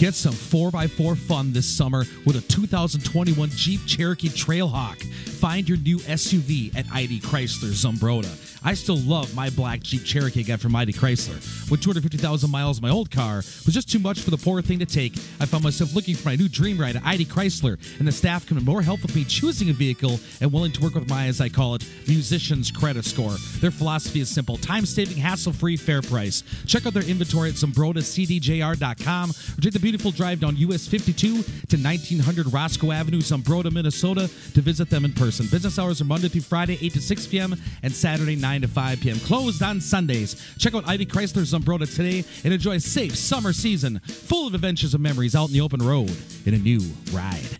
Get 0.00 0.14
some 0.14 0.32
4x4 0.32 1.14
fun 1.14 1.52
this 1.52 1.66
summer 1.66 2.06
with 2.24 2.36
a 2.36 2.40
2021 2.40 3.50
Jeep 3.50 3.82
Cherokee 3.86 4.30
Trailhawk. 4.30 5.02
Find 5.28 5.68
your 5.68 5.76
new 5.76 5.98
SUV 5.98 6.74
at 6.74 6.86
ID 6.90 7.20
Chrysler 7.20 7.68
Zumbrota. 7.68 8.49
I 8.62 8.74
still 8.74 8.98
love 8.98 9.34
my 9.34 9.48
black 9.50 9.80
Jeep 9.80 10.04
Cherokee 10.04 10.40
I 10.40 10.42
got 10.42 10.60
from 10.60 10.76
ID 10.76 10.92
Chrysler. 10.92 11.70
With 11.70 11.80
250,000 11.80 12.50
miles, 12.50 12.82
my 12.82 12.90
old 12.90 13.10
car 13.10 13.36
was 13.36 13.72
just 13.72 13.90
too 13.90 13.98
much 13.98 14.20
for 14.20 14.30
the 14.30 14.36
poor 14.36 14.60
thing 14.60 14.78
to 14.80 14.86
take. 14.86 15.14
I 15.40 15.46
found 15.46 15.64
myself 15.64 15.94
looking 15.94 16.14
for 16.14 16.28
my 16.28 16.36
new 16.36 16.48
dream 16.48 16.78
ride 16.78 16.96
at 16.96 17.04
ID 17.04 17.24
Chrysler, 17.24 17.78
and 17.98 18.06
the 18.06 18.12
staff 18.12 18.46
can 18.46 18.62
more 18.62 18.82
help 18.82 19.02
with 19.02 19.14
me 19.14 19.24
choosing 19.24 19.70
a 19.70 19.72
vehicle 19.72 20.20
and 20.42 20.52
willing 20.52 20.72
to 20.72 20.82
work 20.82 20.94
with 20.94 21.08
my, 21.08 21.26
as 21.26 21.40
I 21.40 21.48
call 21.48 21.74
it, 21.74 21.86
musician's 22.06 22.70
credit 22.70 23.04
score. 23.06 23.36
Their 23.60 23.70
philosophy 23.70 24.20
is 24.20 24.28
simple 24.28 24.58
time 24.58 24.84
saving, 24.84 25.16
hassle 25.16 25.54
free, 25.54 25.76
fair 25.76 26.02
price. 26.02 26.42
Check 26.66 26.84
out 26.86 26.92
their 26.92 27.04
inventory 27.04 27.48
at 27.48 27.54
ZumbrotaCDJR.com 27.54 29.30
or 29.30 29.60
take 29.60 29.72
the 29.72 29.78
beautiful 29.78 30.10
drive 30.10 30.40
down 30.40 30.56
US 30.56 30.86
52 30.86 31.42
to 31.42 31.76
1900 31.76 32.52
Roscoe 32.52 32.92
Avenue, 32.92 33.20
Zumbrota, 33.20 33.72
Minnesota 33.72 34.28
to 34.52 34.60
visit 34.60 34.90
them 34.90 35.04
in 35.04 35.12
person. 35.12 35.46
Business 35.46 35.78
hours 35.78 36.00
are 36.00 36.04
Monday 36.04 36.28
through 36.28 36.42
Friday, 36.42 36.78
8 36.82 36.92
to 36.92 37.00
6 37.00 37.26
p.m. 37.28 37.56
and 37.82 37.92
Saturday, 37.92 38.36
9 38.36 38.49
to 38.58 38.68
5 38.68 39.00
p.m. 39.00 39.18
Closed 39.20 39.62
on 39.62 39.80
Sundays. 39.80 40.54
Check 40.58 40.74
out 40.74 40.88
ID 40.88 41.06
Chrysler 41.06 41.42
Zumbrota 41.42 41.92
today 41.94 42.24
and 42.44 42.52
enjoy 42.52 42.74
a 42.74 42.80
safe 42.80 43.16
summer 43.16 43.52
season 43.52 44.00
full 44.00 44.46
of 44.46 44.54
adventures 44.54 44.94
and 44.94 45.02
memories 45.02 45.34
out 45.34 45.48
in 45.48 45.52
the 45.52 45.60
open 45.60 45.80
road 45.80 46.14
in 46.46 46.54
a 46.54 46.58
new 46.58 46.80
ride. 47.12 47.58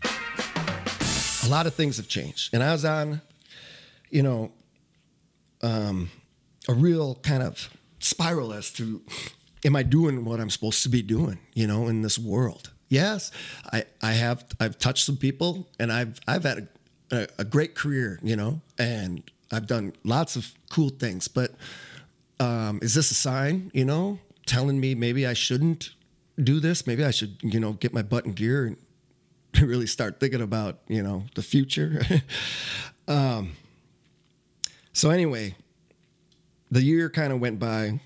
a 1.45 1.49
lot 1.49 1.67
of 1.67 1.75
things 1.75 1.97
have 1.97 2.09
changed. 2.09 2.53
And 2.53 2.63
I 2.63 2.73
was 2.73 2.85
on, 2.85 3.21
you 4.11 4.23
know, 4.23 4.53
um, 5.63 6.11
a 6.69 6.75
real 6.75 7.15
kind 7.17 7.43
of 7.43 7.71
spiral 8.01 8.53
as 8.53 8.71
to 8.73 9.01
am 9.65 9.77
I 9.77 9.83
doing 9.83 10.25
what 10.25 10.41
I'm 10.41 10.51
supposed 10.51 10.83
to 10.83 10.89
be 10.89 11.03
doing, 11.03 11.39
you 11.55 11.67
know, 11.67 11.89
in 11.89 12.03
this 12.03 12.19
world? 12.19 12.71
Yes, 12.89 13.31
I, 13.73 13.85
I 14.03 14.13
have 14.13 14.45
I've 14.59 14.79
touched 14.79 15.05
some 15.05 15.17
people 15.17 15.69
and 15.79 15.93
I've 15.93 16.19
I've 16.27 16.43
had 16.43 16.69
a, 17.13 17.17
a, 17.17 17.27
a 17.39 17.45
great 17.45 17.75
career, 17.75 18.19
you 18.23 18.37
know, 18.37 18.61
and 18.79 19.23
I've 19.53 19.67
done 19.67 19.93
lots 20.05 20.37
of 20.37 20.53
cool 20.71 20.91
things. 20.91 21.29
But 21.29 21.53
um, 22.39 22.79
is 22.83 22.95
this 22.95 23.11
a 23.11 23.15
sign, 23.15 23.71
you 23.75 23.85
know, 23.85 24.19
telling 24.47 24.79
me 24.81 24.95
maybe 24.95 25.27
I 25.27 25.35
shouldn't 25.35 25.91
do 26.43 26.61
this? 26.61 26.87
Maybe 26.87 27.05
I 27.05 27.11
should, 27.11 27.37
you 27.43 27.61
know, 27.61 27.73
get 27.75 27.93
my 27.93 28.03
butt 28.03 28.27
in 28.27 28.33
gear 28.33 28.67
and 28.67 28.77
really 29.63 29.87
start 29.87 30.21
thinking 30.21 30.41
about 30.41 30.79
you 30.89 31.03
know 31.03 31.25
the 31.35 31.43
future 31.43 32.01
um 33.09 33.53
so 34.93 35.11
anyway 35.11 35.55
the 36.71 36.83
year 36.83 37.11
kind 37.11 37.33
of 37.33 37.41
went 37.41 37.59
by 37.59 37.99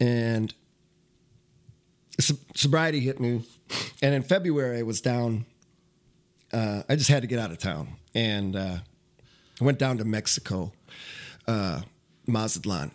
and 0.00 0.52
sob- 2.18 2.38
sobriety 2.54 3.00
hit 3.00 3.20
me 3.20 3.44
and 4.02 4.14
in 4.14 4.22
february 4.22 4.78
i 4.78 4.82
was 4.82 5.00
down 5.00 5.44
uh, 6.52 6.82
i 6.88 6.96
just 6.96 7.10
had 7.10 7.22
to 7.22 7.28
get 7.28 7.38
out 7.38 7.50
of 7.50 7.58
town 7.58 7.88
and 8.14 8.56
uh, 8.56 8.78
i 9.60 9.64
went 9.64 9.78
down 9.78 9.98
to 9.98 10.04
mexico 10.04 10.72
uh, 11.46 11.80
mazatlan 12.26 12.90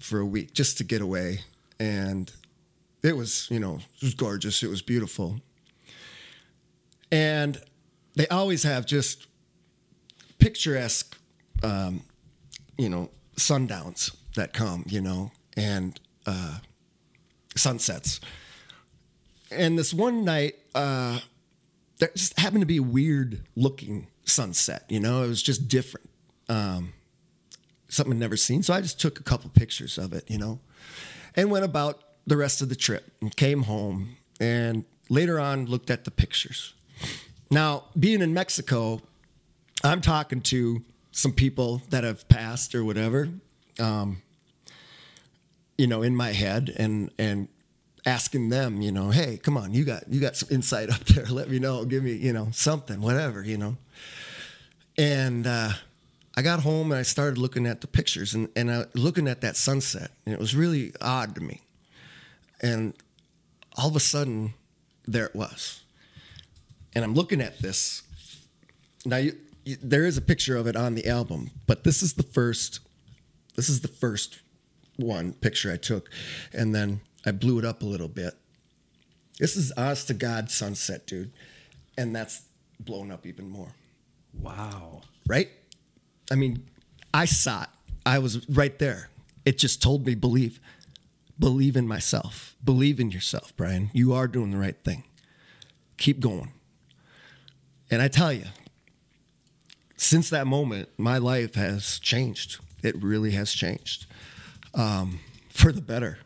for 0.00 0.18
a 0.20 0.26
week 0.26 0.54
just 0.54 0.78
to 0.78 0.84
get 0.84 1.02
away. 1.02 1.40
And 1.78 2.32
it 3.02 3.16
was 3.16 3.48
you 3.50 3.60
know 3.60 3.76
it 3.76 4.02
was 4.02 4.14
gorgeous. 4.14 4.62
It 4.62 4.68
was 4.68 4.82
beautiful. 4.82 5.40
And 7.12 7.60
they 8.14 8.26
always 8.28 8.62
have 8.62 8.86
just 8.86 9.26
picturesque, 10.38 11.16
um, 11.62 12.02
you 12.78 12.88
know, 12.88 13.10
sundowns 13.36 14.14
that 14.36 14.52
come, 14.52 14.84
you 14.86 15.00
know, 15.00 15.32
and 15.56 15.98
uh, 16.26 16.58
sunsets. 17.56 18.20
And 19.50 19.76
this 19.76 19.92
one 19.92 20.24
night, 20.24 20.54
uh, 20.74 21.18
there 21.98 22.10
just 22.14 22.38
happened 22.38 22.62
to 22.62 22.66
be 22.66 22.78
weird 22.78 23.42
looking 23.56 24.06
sunset. 24.24 24.84
You 24.88 25.00
know, 25.00 25.22
it 25.22 25.28
was 25.28 25.42
just 25.42 25.68
different, 25.68 26.08
um, 26.48 26.92
something 27.88 28.14
I'd 28.14 28.20
never 28.20 28.36
seen. 28.36 28.62
So 28.62 28.74
I 28.74 28.80
just 28.80 29.00
took 29.00 29.20
a 29.20 29.22
couple 29.22 29.50
pictures 29.50 29.98
of 29.98 30.12
it. 30.12 30.24
You 30.28 30.38
know, 30.38 30.60
and 31.36 31.50
went 31.50 31.64
about 31.64 32.02
the 32.26 32.36
rest 32.36 32.62
of 32.62 32.68
the 32.68 32.76
trip 32.76 33.10
and 33.20 33.34
came 33.34 33.62
home 33.62 34.16
and 34.40 34.84
later 35.08 35.40
on 35.40 35.66
looked 35.66 35.90
at 35.90 36.04
the 36.04 36.10
pictures. 36.10 36.74
Now, 37.50 37.84
being 37.98 38.22
in 38.22 38.32
Mexico, 38.32 39.00
I'm 39.82 40.00
talking 40.00 40.40
to 40.42 40.84
some 41.12 41.32
people 41.32 41.82
that 41.90 42.04
have 42.04 42.28
passed 42.28 42.74
or 42.74 42.84
whatever, 42.84 43.28
um, 43.78 44.22
you 45.76 45.86
know, 45.86 46.02
in 46.02 46.14
my 46.14 46.32
head 46.32 46.72
and 46.76 47.10
and 47.18 47.48
asking 48.06 48.48
them, 48.48 48.80
you 48.80 48.92
know, 48.92 49.10
hey, 49.10 49.36
come 49.36 49.56
on, 49.56 49.74
you 49.74 49.84
got 49.84 50.08
you 50.08 50.20
got 50.20 50.36
some 50.36 50.48
insight 50.50 50.90
up 50.90 51.04
there. 51.06 51.24
Let 51.30 51.50
me 51.50 51.58
know. 51.58 51.84
Give 51.84 52.02
me, 52.02 52.12
you 52.12 52.32
know, 52.32 52.48
something, 52.52 53.00
whatever, 53.00 53.42
you 53.42 53.58
know. 53.58 53.76
And 55.00 55.46
uh, 55.46 55.70
I 56.36 56.42
got 56.42 56.60
home 56.60 56.92
and 56.92 56.98
I 56.98 57.04
started 57.04 57.38
looking 57.38 57.66
at 57.66 57.80
the 57.80 57.86
pictures 57.86 58.34
and 58.34 58.50
and 58.54 58.70
I, 58.70 58.84
looking 58.94 59.28
at 59.28 59.40
that 59.40 59.56
sunset, 59.56 60.10
and 60.26 60.34
it 60.34 60.38
was 60.38 60.54
really 60.54 60.92
odd 61.00 61.34
to 61.36 61.40
me. 61.40 61.62
And 62.60 62.92
all 63.78 63.88
of 63.88 63.96
a 63.96 64.00
sudden, 64.00 64.52
there 65.08 65.24
it 65.24 65.34
was. 65.34 65.82
And 66.94 67.02
I'm 67.02 67.14
looking 67.14 67.40
at 67.40 67.58
this. 67.60 68.02
Now, 69.06 69.16
you, 69.16 69.38
you, 69.64 69.78
there 69.82 70.04
is 70.04 70.18
a 70.18 70.20
picture 70.20 70.58
of 70.58 70.66
it 70.66 70.76
on 70.76 70.94
the 70.94 71.08
album, 71.08 71.50
but 71.66 71.82
this 71.82 72.02
is 72.02 72.12
the 72.12 72.22
first. 72.22 72.80
This 73.56 73.70
is 73.70 73.80
the 73.80 73.88
first 73.88 74.40
one 74.96 75.32
picture 75.32 75.72
I 75.72 75.78
took, 75.78 76.10
and 76.52 76.74
then 76.74 77.00
I 77.24 77.30
blew 77.30 77.58
it 77.58 77.64
up 77.64 77.80
a 77.80 77.86
little 77.86 78.08
bit. 78.08 78.34
This 79.38 79.56
is 79.56 79.72
honest 79.72 80.08
to 80.08 80.14
God 80.14 80.50
sunset, 80.50 81.06
dude, 81.06 81.32
and 81.96 82.14
that's 82.14 82.42
blown 82.80 83.10
up 83.10 83.24
even 83.24 83.48
more 83.48 83.72
Wow. 84.38 85.02
right? 85.28 85.48
I 86.30 86.34
mean, 86.34 86.64
I 87.12 87.24
saw 87.24 87.62
it. 87.62 87.68
I 88.06 88.18
was 88.18 88.48
right 88.48 88.78
there. 88.78 89.10
It 89.44 89.58
just 89.58 89.82
told 89.82 90.06
me 90.06 90.14
believe. 90.14 90.60
Believe 91.38 91.76
in 91.76 91.88
myself. 91.88 92.54
Believe 92.62 93.00
in 93.00 93.10
yourself, 93.10 93.54
Brian. 93.56 93.90
You 93.92 94.12
are 94.12 94.28
doing 94.28 94.50
the 94.50 94.58
right 94.58 94.76
thing. 94.84 95.04
Keep 95.96 96.20
going. 96.20 96.52
And 97.90 98.00
I 98.02 98.08
tell 98.08 98.32
you, 98.32 98.44
since 99.96 100.30
that 100.30 100.46
moment, 100.46 100.88
my 100.98 101.18
life 101.18 101.54
has 101.54 101.98
changed. 101.98 102.60
It 102.82 103.02
really 103.02 103.32
has 103.32 103.52
changed 103.52 104.06
um, 104.74 105.20
for 105.50 105.72
the 105.72 105.80
better, 105.80 106.18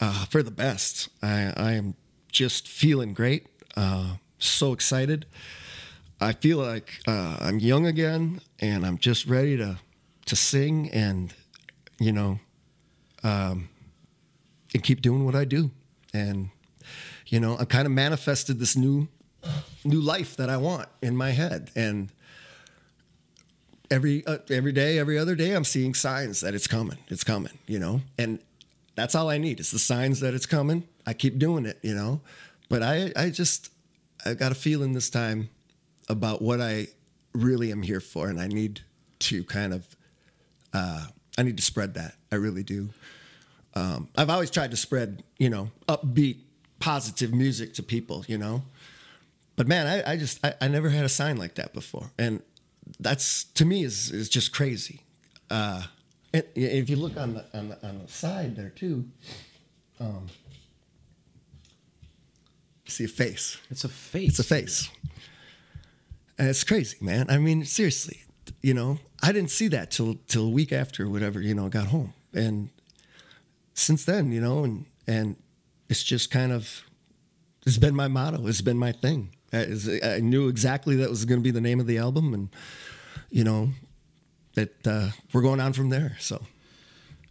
uh, 0.00 0.24
for 0.26 0.42
the 0.42 0.50
best. 0.50 1.08
I, 1.22 1.52
I 1.56 1.72
am 1.72 1.94
just 2.32 2.68
feeling 2.68 3.14
great, 3.14 3.46
uh, 3.76 4.16
so 4.38 4.72
excited. 4.72 5.26
I 6.20 6.32
feel 6.32 6.58
like 6.58 7.00
uh, 7.06 7.36
I'm 7.40 7.58
young 7.58 7.86
again, 7.86 8.40
and 8.58 8.84
I'm 8.84 8.98
just 8.98 9.26
ready 9.26 9.56
to 9.56 9.78
to 10.26 10.36
sing 10.36 10.90
and 10.90 11.32
you 11.98 12.12
know, 12.12 12.38
um, 13.22 13.68
and 14.74 14.82
keep 14.82 15.00
doing 15.00 15.24
what 15.24 15.34
I 15.34 15.44
do. 15.44 15.70
And 16.12 16.50
you 17.26 17.40
know, 17.40 17.56
I 17.58 17.64
kind 17.64 17.86
of 17.86 17.92
manifested 17.92 18.58
this 18.58 18.76
new 18.76 19.08
new 19.84 20.00
life 20.00 20.36
that 20.36 20.50
I 20.50 20.56
want 20.56 20.88
in 21.02 21.16
my 21.16 21.30
head, 21.30 21.70
and 21.76 22.10
every 23.90 24.26
uh, 24.26 24.38
every 24.50 24.72
day, 24.72 24.98
every 24.98 25.18
other 25.18 25.34
day, 25.34 25.52
I'm 25.52 25.64
seeing 25.64 25.94
signs 25.94 26.40
that 26.40 26.54
it's 26.54 26.66
coming. 26.66 26.98
It's 27.08 27.24
coming. 27.24 27.56
You 27.66 27.78
know, 27.78 28.00
and 28.18 28.40
that's 28.96 29.14
all 29.14 29.28
I 29.30 29.38
need. 29.38 29.60
It's 29.60 29.70
the 29.70 29.78
signs 29.78 30.20
that 30.20 30.34
it's 30.34 30.46
coming. 30.46 30.82
I 31.06 31.12
keep 31.12 31.38
doing 31.38 31.66
it. 31.66 31.78
You 31.82 31.94
know, 31.94 32.20
but 32.68 32.82
I 32.82 33.12
I 33.14 33.30
just 33.30 33.70
I 34.24 34.34
got 34.34 34.50
a 34.50 34.56
feeling 34.56 34.92
this 34.92 35.10
time 35.10 35.50
about 36.08 36.42
what 36.42 36.60
I 36.60 36.88
really 37.34 37.72
am 37.72 37.82
here 37.82 38.00
for, 38.00 38.28
and 38.28 38.40
I 38.40 38.48
need 38.48 38.80
to 39.20 39.44
kind 39.44 39.72
of 39.72 39.86
uh, 40.72 41.06
I 41.36 41.42
need 41.42 41.56
to 41.56 41.62
spread 41.62 41.94
that. 41.94 42.14
I 42.32 42.36
really 42.36 42.62
do. 42.62 42.88
Um, 43.74 44.08
I've 44.16 44.30
always 44.30 44.50
tried 44.50 44.72
to 44.72 44.76
spread, 44.76 45.22
you 45.38 45.50
know, 45.50 45.70
upbeat, 45.88 46.38
positive 46.80 47.32
music 47.32 47.74
to 47.74 47.82
people, 47.82 48.24
you 48.26 48.38
know. 48.38 48.62
But 49.56 49.68
man, 49.68 49.86
I, 49.86 50.12
I 50.12 50.16
just 50.16 50.44
I, 50.44 50.54
I 50.60 50.68
never 50.68 50.88
had 50.88 51.04
a 51.04 51.08
sign 51.08 51.36
like 51.36 51.54
that 51.56 51.74
before, 51.74 52.10
and 52.18 52.42
that's 53.00 53.44
to 53.54 53.64
me 53.64 53.84
is 53.84 54.10
is 54.10 54.28
just 54.28 54.52
crazy. 54.52 55.00
Uh, 55.50 55.82
and 56.32 56.44
if 56.54 56.90
you 56.90 56.96
look 56.96 57.16
on 57.16 57.34
the 57.34 57.44
on 57.54 57.68
the, 57.68 57.86
on 57.86 57.98
the 58.00 58.08
side 58.08 58.56
there 58.56 58.70
too, 58.70 59.04
um, 60.00 60.26
see 62.86 63.04
a 63.04 63.08
face. 63.08 63.58
It's 63.70 63.84
a 63.84 63.88
face. 63.88 64.30
It's 64.30 64.38
a 64.38 64.44
face. 64.44 64.90
And 66.38 66.48
it's 66.48 66.64
crazy, 66.64 66.96
man. 67.00 67.26
I 67.28 67.38
mean, 67.38 67.64
seriously, 67.64 68.22
you 68.62 68.74
know, 68.74 68.98
I 69.22 69.32
didn't 69.32 69.50
see 69.50 69.68
that 69.68 69.90
till 69.90 70.16
till 70.28 70.46
a 70.46 70.50
week 70.50 70.72
after 70.72 71.08
whatever, 71.08 71.40
you 71.40 71.54
know, 71.54 71.68
got 71.68 71.88
home. 71.88 72.14
And 72.32 72.70
since 73.74 74.04
then, 74.04 74.32
you 74.32 74.40
know, 74.40 74.64
and 74.64 74.86
and 75.06 75.36
it's 75.88 76.02
just 76.02 76.30
kind 76.30 76.52
of 76.52 76.84
it's 77.66 77.78
been 77.78 77.94
my 77.94 78.08
motto. 78.08 78.46
It's 78.46 78.60
been 78.60 78.78
my 78.78 78.92
thing. 78.92 79.30
I, 79.52 79.66
I 80.04 80.20
knew 80.20 80.48
exactly 80.48 80.96
that 80.96 81.10
was 81.10 81.24
going 81.24 81.40
to 81.40 81.44
be 81.44 81.50
the 81.50 81.60
name 81.60 81.80
of 81.80 81.86
the 81.86 81.98
album, 81.98 82.34
and 82.34 82.48
you 83.30 83.44
know 83.44 83.70
that 84.54 84.86
uh, 84.86 85.08
we're 85.32 85.42
going 85.42 85.60
on 85.60 85.72
from 85.72 85.88
there. 85.88 86.16
So 86.20 86.42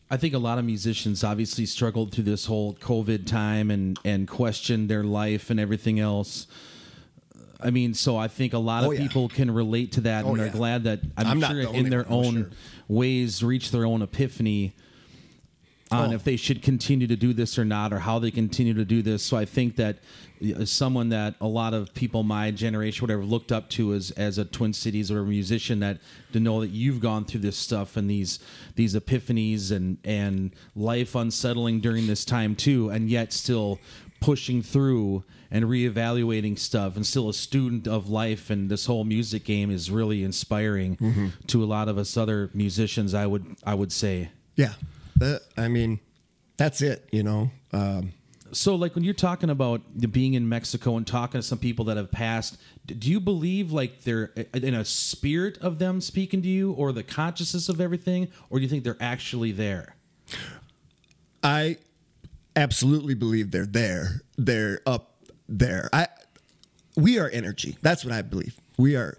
I 0.09 0.17
think 0.17 0.33
a 0.33 0.39
lot 0.39 0.57
of 0.57 0.65
musicians 0.65 1.23
obviously 1.23 1.65
struggled 1.65 2.13
through 2.13 2.23
this 2.25 2.45
whole 2.45 2.73
COVID 2.75 3.25
time 3.25 3.71
and 3.71 3.99
and 4.03 4.27
questioned 4.27 4.89
their 4.89 5.03
life 5.03 5.49
and 5.49 5.59
everything 5.59 5.99
else. 5.99 6.47
I 7.61 7.71
mean, 7.71 7.93
so 7.93 8.17
I 8.17 8.27
think 8.27 8.53
a 8.53 8.57
lot 8.59 8.83
of 8.83 8.89
Oh, 8.89 8.91
yeah. 8.91 8.99
people 9.01 9.29
can 9.29 9.49
relate 9.51 9.93
to 9.93 10.01
that, 10.01 10.25
Oh, 10.25 10.29
and 10.31 10.39
they're 10.39 10.45
yeah. 10.47 10.51
glad 10.51 10.83
that 10.83 10.99
I'm, 11.17 11.27
I'm 11.27 11.41
sure 11.41 11.59
in 11.73 11.89
their 11.89 12.07
own 12.09 12.33
sure. 12.35 12.49
ways 12.87 13.43
reach 13.43 13.71
their 13.71 13.85
own 13.85 14.01
epiphany 14.01 14.75
on 15.91 16.11
Oh. 16.11 16.15
if 16.15 16.23
they 16.23 16.35
should 16.35 16.61
continue 16.61 17.07
to 17.07 17.15
do 17.15 17.33
this 17.33 17.57
or 17.57 17.65
not, 17.65 17.93
or 17.93 17.99
how 17.99 18.19
they 18.19 18.31
continue 18.31 18.73
to 18.73 18.85
do 18.85 19.01
this. 19.01 19.23
So 19.23 19.37
I 19.37 19.45
think 19.45 19.75
that 19.77 19.97
uh, 20.43 20.65
someone 20.65 21.09
that 21.09 21.35
a 21.39 21.47
lot 21.47 21.73
of 21.73 21.93
people 21.93 22.23
my 22.23 22.51
generation, 22.51 23.03
whatever, 23.03 23.23
looked 23.23 23.51
up 23.51 23.69
to 23.71 23.93
as 23.93 24.11
as 24.11 24.37
a 24.37 24.45
Twin 24.45 24.73
Cities 24.73 25.11
or 25.11 25.19
a 25.19 25.25
musician, 25.25 25.79
that 25.79 25.99
to 26.33 26.39
know 26.39 26.61
that 26.61 26.69
you've 26.69 26.99
gone 26.99 27.25
through 27.25 27.41
this 27.41 27.57
stuff 27.57 27.97
and 27.97 28.09
these 28.09 28.39
these 28.75 28.95
epiphanies 28.95 29.71
and 29.71 29.97
and 30.03 30.53
life 30.75 31.15
unsettling 31.15 31.79
during 31.79 32.07
this 32.07 32.25
time 32.25 32.55
too, 32.55 32.89
and 32.89 33.09
yet 33.09 33.31
still 33.33 33.79
pushing 34.19 34.61
through 34.61 35.23
and 35.51 35.65
reevaluating 35.65 36.57
stuff 36.57 36.95
and 36.95 37.05
still 37.05 37.29
a 37.29 37.33
student 37.33 37.87
of 37.87 38.09
life 38.09 38.49
and 38.49 38.69
this 38.69 38.85
whole 38.85 39.03
music 39.03 39.45
game 39.45 39.71
is 39.71 39.91
really 39.91 40.23
inspiring 40.23 40.97
mm-hmm. 40.97 41.27
to 41.45 41.63
a 41.63 41.65
lot 41.65 41.87
of 41.87 41.97
us 41.97 42.17
other 42.17 42.49
musicians 42.53 43.13
I 43.13 43.25
would 43.27 43.55
I 43.63 43.73
would 43.73 43.91
say. 43.91 44.29
yeah, 44.55 44.73
that, 45.19 45.41
I 45.57 45.67
mean, 45.67 45.99
that's 46.57 46.81
it. 46.81 47.07
You 47.11 47.23
know, 47.23 47.51
um, 47.73 48.13
So, 48.51 48.75
like 48.75 48.95
when 48.95 49.03
you're 49.03 49.13
talking 49.13 49.49
about 49.49 49.81
being 50.11 50.33
in 50.33 50.47
Mexico 50.47 50.97
and 50.97 51.05
talking 51.05 51.39
to 51.39 51.45
some 51.45 51.57
people 51.59 51.85
that 51.85 51.97
have 51.97 52.11
passed, 52.11 52.57
do 52.85 53.09
you 53.09 53.19
believe 53.19 53.71
like 53.71 54.03
they're 54.03 54.31
in 54.53 54.73
a 54.73 54.85
spirit 54.85 55.57
of 55.59 55.79
them 55.79 56.01
speaking 56.01 56.41
to 56.41 56.47
you, 56.47 56.71
or 56.73 56.91
the 56.91 57.03
consciousness 57.03 57.69
of 57.69 57.81
everything, 57.81 58.29
or 58.49 58.59
do 58.59 58.63
you 58.63 58.69
think 58.69 58.83
they're 58.83 58.97
actually 58.99 59.51
there? 59.51 59.95
I 61.43 61.77
absolutely 62.55 63.13
believe 63.13 63.51
they're 63.51 63.65
there. 63.65 64.21
They're 64.37 64.81
up 64.85 65.23
there. 65.47 65.89
I 65.93 66.07
we 66.95 67.19
are 67.19 67.29
energy. 67.29 67.77
That's 67.81 68.03
what 68.03 68.13
I 68.13 68.21
believe. 68.21 68.59
We 68.77 68.95
are 68.95 69.17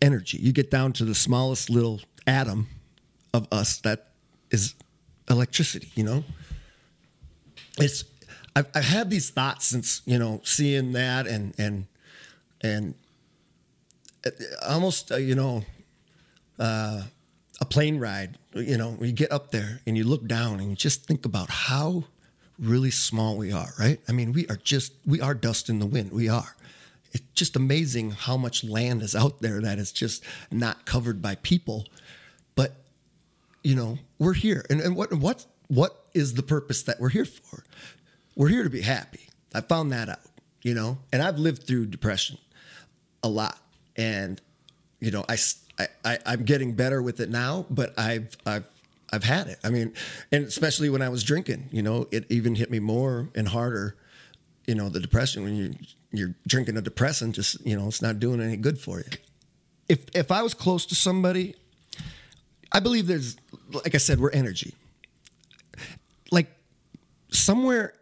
energy. 0.00 0.38
You 0.38 0.52
get 0.52 0.70
down 0.70 0.92
to 0.94 1.04
the 1.04 1.14
smallest 1.14 1.70
little 1.70 2.00
atom 2.26 2.66
of 3.32 3.46
us 3.52 3.78
that 3.80 4.08
is 4.50 4.74
electricity, 5.32 5.90
you 5.94 6.04
know? 6.04 6.24
It's 7.78 8.04
I've, 8.54 8.66
I've 8.74 8.84
had 8.84 9.10
these 9.10 9.30
thoughts 9.30 9.66
since, 9.66 10.02
you 10.04 10.18
know, 10.18 10.40
seeing 10.44 10.92
that 10.92 11.26
and 11.26 11.54
and 11.58 11.86
and 12.60 12.94
uh, 14.26 14.30
almost 14.68 15.10
uh, 15.10 15.16
you 15.16 15.34
know 15.34 15.64
uh, 16.58 17.02
a 17.60 17.64
plane 17.64 17.98
ride. 17.98 18.38
You 18.54 18.76
know, 18.76 18.96
you 19.00 19.12
get 19.12 19.32
up 19.32 19.50
there 19.50 19.80
and 19.86 19.96
you 19.96 20.04
look 20.04 20.26
down 20.26 20.60
and 20.60 20.70
you 20.70 20.76
just 20.76 21.06
think 21.06 21.24
about 21.24 21.48
how 21.48 22.04
really 22.58 22.90
small 22.90 23.36
we 23.36 23.52
are, 23.52 23.70
right? 23.78 23.98
I 24.08 24.12
mean, 24.12 24.32
we 24.32 24.46
are 24.48 24.56
just 24.56 24.92
we 25.06 25.20
are 25.20 25.34
dust 25.34 25.68
in 25.68 25.78
the 25.78 25.86
wind. 25.86 26.12
We 26.12 26.28
are. 26.28 26.54
It's 27.12 27.24
just 27.34 27.56
amazing 27.56 28.12
how 28.12 28.36
much 28.36 28.64
land 28.64 29.02
is 29.02 29.14
out 29.14 29.40
there 29.40 29.60
that 29.60 29.78
is 29.78 29.92
just 29.92 30.24
not 30.50 30.84
covered 30.84 31.20
by 31.20 31.36
people. 31.36 31.86
But 32.54 32.81
you 33.62 33.74
know, 33.74 33.98
we're 34.18 34.32
here, 34.32 34.64
and 34.70 34.80
and 34.80 34.96
what 34.96 35.12
what 35.14 35.46
what 35.68 36.06
is 36.14 36.34
the 36.34 36.42
purpose 36.42 36.82
that 36.84 37.00
we're 37.00 37.08
here 37.08 37.24
for? 37.24 37.64
We're 38.36 38.48
here 38.48 38.64
to 38.64 38.70
be 38.70 38.80
happy. 38.80 39.28
I 39.54 39.60
found 39.60 39.92
that 39.92 40.08
out, 40.08 40.20
you 40.62 40.74
know, 40.74 40.98
and 41.12 41.22
I've 41.22 41.38
lived 41.38 41.66
through 41.66 41.86
depression 41.86 42.38
a 43.22 43.28
lot, 43.28 43.58
and 43.96 44.40
you 45.00 45.10
know, 45.10 45.24
I, 45.28 45.36
I, 45.78 46.18
I 46.24 46.32
am 46.32 46.44
getting 46.44 46.74
better 46.74 47.02
with 47.02 47.20
it 47.20 47.30
now, 47.30 47.66
but 47.70 47.98
I've 47.98 48.36
I've 48.46 48.64
I've 49.12 49.24
had 49.24 49.48
it. 49.48 49.58
I 49.62 49.70
mean, 49.70 49.92
and 50.30 50.44
especially 50.46 50.88
when 50.88 51.02
I 51.02 51.08
was 51.08 51.22
drinking, 51.22 51.68
you 51.70 51.82
know, 51.82 52.08
it 52.10 52.24
even 52.30 52.54
hit 52.54 52.70
me 52.70 52.78
more 52.78 53.28
and 53.34 53.46
harder. 53.46 53.96
You 54.66 54.74
know, 54.74 54.88
the 54.88 55.00
depression 55.00 55.42
when 55.42 55.56
you 55.56 55.74
you're 56.12 56.34
drinking 56.46 56.76
a 56.76 56.82
depressant, 56.82 57.34
just 57.34 57.64
you 57.66 57.76
know, 57.76 57.88
it's 57.88 58.02
not 58.02 58.20
doing 58.20 58.40
any 58.40 58.56
good 58.56 58.78
for 58.78 58.98
you. 58.98 59.04
If 59.88 60.04
if 60.14 60.30
I 60.30 60.42
was 60.42 60.54
close 60.54 60.86
to 60.86 60.94
somebody, 60.94 61.54
I 62.72 62.80
believe 62.80 63.06
there's, 63.06 63.36
like 63.70 63.94
I 63.94 63.98
said, 63.98 64.18
we're 64.18 64.30
energy. 64.30 64.74
Like 66.30 66.48
somewhere, 67.30 67.94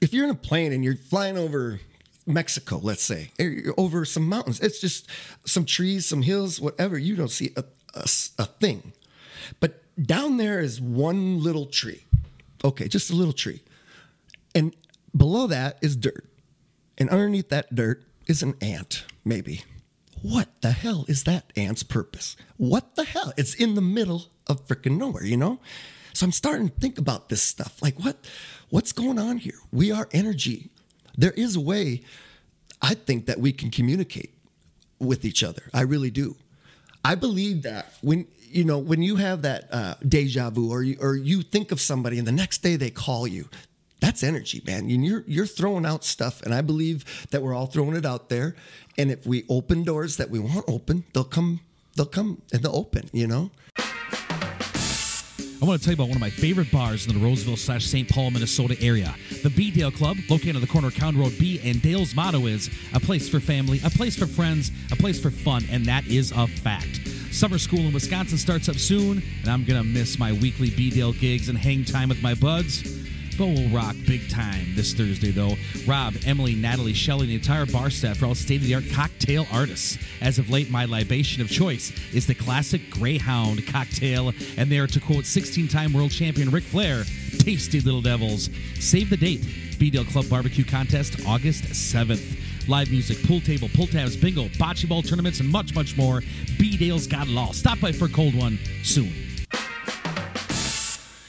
if 0.00 0.12
you're 0.12 0.24
in 0.24 0.30
a 0.30 0.34
plane 0.34 0.72
and 0.72 0.84
you're 0.84 0.96
flying 0.96 1.36
over 1.36 1.80
Mexico, 2.26 2.78
let's 2.82 3.02
say, 3.02 3.30
over 3.76 4.04
some 4.04 4.28
mountains, 4.28 4.60
it's 4.60 4.80
just 4.80 5.08
some 5.44 5.64
trees, 5.64 6.06
some 6.06 6.22
hills, 6.22 6.60
whatever. 6.60 6.98
You 6.98 7.16
don't 7.16 7.30
see 7.30 7.52
a 7.56 7.64
a 7.96 8.44
thing. 8.46 8.92
But 9.60 9.82
down 10.02 10.36
there 10.36 10.60
is 10.60 10.80
one 10.80 11.42
little 11.42 11.66
tree. 11.66 12.04
Okay, 12.64 12.88
just 12.88 13.10
a 13.10 13.14
little 13.14 13.32
tree. 13.32 13.62
And 14.54 14.74
below 15.16 15.46
that 15.48 15.78
is 15.82 15.96
dirt. 15.96 16.26
And 16.98 17.10
underneath 17.10 17.50
that 17.50 17.74
dirt 17.74 18.04
is 18.26 18.42
an 18.42 18.54
ant, 18.60 19.04
maybe. 19.24 19.62
What 20.24 20.62
the 20.62 20.70
hell 20.70 21.04
is 21.06 21.24
that 21.24 21.52
ant's 21.54 21.82
purpose? 21.82 22.34
What 22.56 22.94
the 22.96 23.04
hell? 23.04 23.34
It's 23.36 23.52
in 23.52 23.74
the 23.74 23.82
middle 23.82 24.24
of 24.46 24.66
freaking 24.66 24.96
nowhere, 24.96 25.22
you 25.22 25.36
know? 25.36 25.60
So 26.14 26.24
I'm 26.24 26.32
starting 26.32 26.70
to 26.70 26.74
think 26.76 26.96
about 26.96 27.28
this 27.28 27.42
stuff. 27.42 27.82
Like 27.82 28.02
what 28.02 28.16
what's 28.70 28.92
going 28.92 29.18
on 29.18 29.36
here? 29.36 29.58
We 29.70 29.92
are 29.92 30.08
energy. 30.12 30.70
There 31.18 31.32
is 31.32 31.56
a 31.56 31.60
way 31.60 32.04
I 32.80 32.94
think 32.94 33.26
that 33.26 33.38
we 33.38 33.52
can 33.52 33.70
communicate 33.70 34.32
with 34.98 35.26
each 35.26 35.44
other. 35.44 35.64
I 35.74 35.82
really 35.82 36.10
do. 36.10 36.36
I 37.04 37.16
believe 37.16 37.60
that 37.64 37.92
when 38.00 38.26
you 38.40 38.64
know 38.64 38.78
when 38.78 39.02
you 39.02 39.16
have 39.16 39.42
that 39.42 39.68
uh, 39.70 39.96
deja 40.08 40.48
vu, 40.48 40.70
or 40.70 40.82
you, 40.82 40.96
or 41.00 41.16
you 41.16 41.42
think 41.42 41.70
of 41.70 41.82
somebody, 41.82 42.16
and 42.18 42.26
the 42.26 42.32
next 42.32 42.62
day 42.62 42.76
they 42.76 42.90
call 42.90 43.26
you, 43.26 43.46
that's 44.04 44.22
energy, 44.22 44.62
man. 44.66 44.80
And 44.90 45.04
you're 45.04 45.24
you're 45.26 45.46
throwing 45.46 45.86
out 45.86 46.04
stuff, 46.04 46.42
and 46.42 46.52
I 46.52 46.60
believe 46.60 47.26
that 47.30 47.42
we're 47.42 47.54
all 47.54 47.66
throwing 47.66 47.96
it 47.96 48.04
out 48.04 48.28
there. 48.28 48.54
And 48.98 49.10
if 49.10 49.26
we 49.26 49.44
open 49.48 49.82
doors 49.82 50.18
that 50.18 50.28
we 50.28 50.38
want 50.38 50.64
open, 50.68 51.04
they'll 51.14 51.24
come. 51.24 51.60
They'll 51.96 52.06
come 52.06 52.42
and 52.52 52.62
they'll 52.62 52.76
open. 52.76 53.08
You 53.12 53.26
know. 53.26 53.50
I 53.78 55.66
want 55.66 55.80
to 55.80 55.84
tell 55.84 55.92
you 55.92 55.96
about 55.96 56.08
one 56.08 56.16
of 56.16 56.20
my 56.20 56.28
favorite 56.28 56.70
bars 56.70 57.06
in 57.06 57.18
the 57.18 57.24
Roseville 57.24 57.56
slash 57.56 57.86
St. 57.86 58.06
Paul, 58.06 58.30
Minnesota 58.32 58.76
area. 58.82 59.14
The 59.42 59.48
B 59.48 59.70
Dale 59.70 59.90
Club, 59.90 60.18
located 60.28 60.56
on 60.56 60.60
the 60.60 60.68
corner 60.68 60.88
of 60.88 60.94
County 60.94 61.18
Road 61.18 61.32
B, 61.38 61.58
and 61.64 61.80
Dale's 61.80 62.14
motto 62.14 62.44
is 62.46 62.68
a 62.92 63.00
place 63.00 63.30
for 63.30 63.40
family, 63.40 63.80
a 63.84 63.90
place 63.90 64.14
for 64.14 64.26
friends, 64.26 64.70
a 64.92 64.96
place 64.96 65.18
for 65.18 65.30
fun, 65.30 65.64
and 65.70 65.86
that 65.86 66.06
is 66.06 66.32
a 66.32 66.46
fact. 66.46 67.08
Summer 67.32 67.56
school 67.56 67.80
in 67.80 67.94
Wisconsin 67.94 68.36
starts 68.36 68.68
up 68.68 68.76
soon, 68.76 69.22
and 69.40 69.48
I'm 69.50 69.64
going 69.64 69.82
to 69.82 69.88
miss 69.88 70.18
my 70.18 70.32
weekly 70.32 70.68
B 70.68 70.90
Dale 70.90 71.14
gigs 71.14 71.48
and 71.48 71.56
hang 71.56 71.86
time 71.86 72.10
with 72.10 72.22
my 72.22 72.34
buds. 72.34 72.82
But 73.36 73.48
we'll 73.48 73.68
rock 73.70 73.96
big 74.06 74.30
time 74.30 74.74
this 74.76 74.94
Thursday, 74.94 75.32
though. 75.32 75.56
Rob, 75.86 76.14
Emily, 76.24 76.54
Natalie, 76.54 76.92
Shelley, 76.92 77.22
and 77.22 77.30
the 77.30 77.34
entire 77.34 77.66
bar 77.66 77.90
staff 77.90 78.22
are 78.22 78.26
all 78.26 78.34
state 78.34 78.60
of 78.60 78.66
the 78.66 78.76
art 78.76 78.84
cocktail 78.92 79.46
artists. 79.52 79.98
As 80.20 80.38
of 80.38 80.50
late, 80.50 80.70
my 80.70 80.84
libation 80.84 81.42
of 81.42 81.48
choice 81.48 81.92
is 82.14 82.26
the 82.26 82.34
classic 82.34 82.90
Greyhound 82.90 83.66
cocktail, 83.66 84.32
and 84.56 84.70
they 84.70 84.78
are, 84.78 84.86
to 84.86 85.00
quote 85.00 85.26
16 85.26 85.66
time 85.66 85.92
world 85.92 86.12
champion 86.12 86.50
Ric 86.50 86.62
Flair, 86.62 87.04
tasty 87.38 87.80
little 87.80 88.02
devils. 88.02 88.50
Save 88.78 89.10
the 89.10 89.16
date 89.16 89.44
B 89.78 89.90
Dale 89.90 90.04
Club 90.04 90.28
Barbecue 90.30 90.64
Contest, 90.64 91.26
August 91.26 91.64
7th. 91.64 92.68
Live 92.68 92.90
music, 92.90 93.22
pool 93.26 93.40
table, 93.40 93.68
pull 93.74 93.86
tabs, 93.86 94.16
bingo, 94.16 94.44
bocce 94.50 94.88
ball 94.88 95.02
tournaments, 95.02 95.40
and 95.40 95.48
much, 95.50 95.74
much 95.74 95.96
more. 95.96 96.20
B 96.58 96.76
Dale's 96.76 97.06
got 97.06 97.28
it 97.28 97.36
all. 97.36 97.52
Stop 97.52 97.80
by 97.80 97.92
for 97.92 98.04
a 98.04 98.08
cold 98.08 98.34
one 98.34 98.58
soon. 98.82 99.12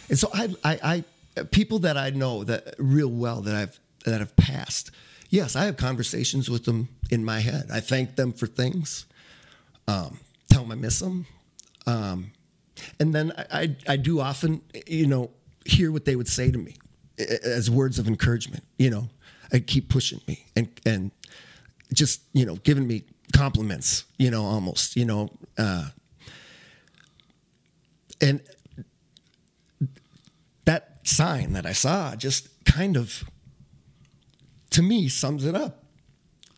And 0.10 0.20
so 0.20 0.30
I, 0.34 0.50
I, 0.64 0.80
I, 0.84 1.04
people 1.52 1.80
that 1.80 1.98
I 1.98 2.12
know 2.12 2.44
that 2.44 2.76
real 2.78 3.10
well 3.10 3.42
that 3.42 3.56
I've 3.56 3.80
that 4.06 4.20
have 4.20 4.36
passed. 4.36 4.92
Yes, 5.30 5.56
I 5.56 5.66
have 5.66 5.78
conversations 5.78 6.50
with 6.50 6.66
them 6.66 6.88
in 7.10 7.26
my 7.26 7.40
head. 7.40 7.70
I 7.74 7.80
thank 7.80 8.16
them 8.16 8.32
for 8.32 8.48
things. 8.48 9.06
Um, 9.88 10.20
tell 10.50 10.62
them 10.62 10.72
I 10.72 10.76
miss 10.76 11.00
them, 11.00 11.26
um, 11.88 12.32
and 13.00 13.14
then 13.14 13.34
I, 13.38 13.46
I, 13.52 13.76
I 13.88 13.98
do 13.98 14.20
often, 14.20 14.62
you 14.88 15.08
know, 15.08 15.32
hear 15.66 15.92
what 15.92 16.06
they 16.06 16.16
would 16.16 16.28
say 16.28 16.52
to 16.52 16.58
me 16.58 16.76
as 17.18 17.70
words 17.70 18.00
of 18.00 18.08
encouragement. 18.08 18.64
You 18.78 18.90
know, 18.90 19.10
and 19.52 19.66
keep 19.66 19.90
pushing 19.90 20.22
me 20.28 20.46
and 20.56 20.70
and 20.86 21.12
just 21.94 22.22
you 22.34 22.46
know 22.46 22.56
giving 22.58 22.88
me 22.88 23.04
compliments. 23.34 24.06
You 24.18 24.32
know, 24.32 24.44
almost. 24.44 24.96
You 24.96 25.06
know, 25.06 25.30
uh, 25.58 25.90
and 28.22 28.42
sign 31.06 31.54
that 31.54 31.66
I 31.66 31.72
saw 31.72 32.16
just 32.16 32.50
kind 32.66 32.98
of, 32.98 33.24
to 34.72 34.82
me, 34.82 35.08
sums 35.08 35.46
it 35.46 35.56
up. 35.56 35.84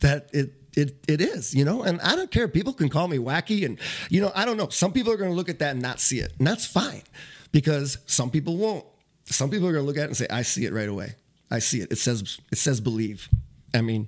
That 0.00 0.30
it 0.32 0.54
it 0.76 1.04
it 1.08 1.20
is, 1.20 1.54
you 1.54 1.64
know, 1.64 1.82
and 1.82 2.00
I 2.00 2.14
don't 2.14 2.30
care. 2.30 2.46
People 2.46 2.72
can 2.72 2.88
call 2.88 3.08
me 3.08 3.18
wacky, 3.18 3.66
and 3.66 3.78
you 4.10 4.20
know, 4.20 4.30
I 4.34 4.44
don't 4.44 4.56
know. 4.56 4.68
Some 4.68 4.92
people 4.92 5.12
are 5.12 5.16
going 5.16 5.30
to 5.30 5.36
look 5.36 5.48
at 5.48 5.58
that 5.58 5.72
and 5.72 5.82
not 5.82 5.98
see 5.98 6.20
it, 6.20 6.32
and 6.38 6.46
that's 6.46 6.64
fine, 6.64 7.02
because 7.50 7.98
some 8.06 8.30
people 8.30 8.56
won't. 8.56 8.84
Some 9.24 9.50
people 9.50 9.66
are 9.68 9.72
going 9.72 9.82
to 9.82 9.86
look 9.86 9.96
at 9.96 10.04
it 10.04 10.06
and 10.06 10.16
say, 10.16 10.28
"I 10.30 10.42
see 10.42 10.66
it 10.66 10.72
right 10.72 10.88
away. 10.88 11.14
I 11.50 11.58
see 11.58 11.80
it. 11.80 11.90
It 11.90 11.98
says 11.98 12.38
it 12.52 12.58
says 12.58 12.80
believe." 12.80 13.28
I 13.74 13.80
mean, 13.80 14.06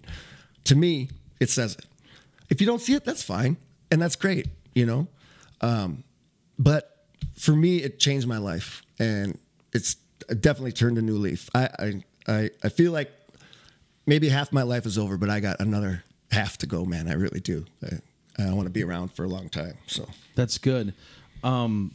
to 0.65 0.77
me, 0.77 1.11
it 1.41 1.51
says 1.51 1.75
it. 1.75 1.87
If 2.51 2.61
you 2.61 2.67
don't 2.69 2.81
see 2.81 2.95
it, 2.95 3.05
that's 3.05 3.23
fine, 3.23 3.57
and 3.91 4.01
that's 4.01 4.17
great, 4.17 4.47
you 4.75 4.87
know. 4.87 5.09
Um, 5.61 6.05
but 6.59 7.05
for 7.35 7.57
me, 7.57 7.79
it 7.79 7.99
changed 7.99 8.29
my 8.29 8.39
life, 8.39 8.83
and 9.01 9.39
it's 9.73 9.97
definitely 10.29 10.73
turned 10.73 10.99
a 10.99 11.03
new 11.03 11.17
leaf. 11.17 11.49
I 11.55 11.69
I 12.27 12.51
I, 12.63 12.69
feel 12.69 12.93
like 12.93 13.11
maybe 14.07 14.29
half 14.29 14.53
my 14.53 14.63
life 14.63 14.87
is 14.87 14.99
over, 14.99 15.17
but 15.17 15.31
I 15.31 15.41
got 15.41 15.61
another 15.61 16.05
half 16.31 16.59
to 16.59 16.67
go, 16.67 16.85
man. 16.85 17.09
I 17.09 17.15
really 17.15 17.41
do. 17.41 17.65
I, 17.83 18.45
I 18.49 18.53
want 18.53 18.67
to 18.67 18.71
be 18.71 18.85
around 18.85 19.13
for 19.13 19.25
a 19.25 19.29
long 19.29 19.49
time. 19.49 19.75
So 19.87 20.09
That's 20.35 20.59
good. 20.59 20.95
Um, 21.43 21.93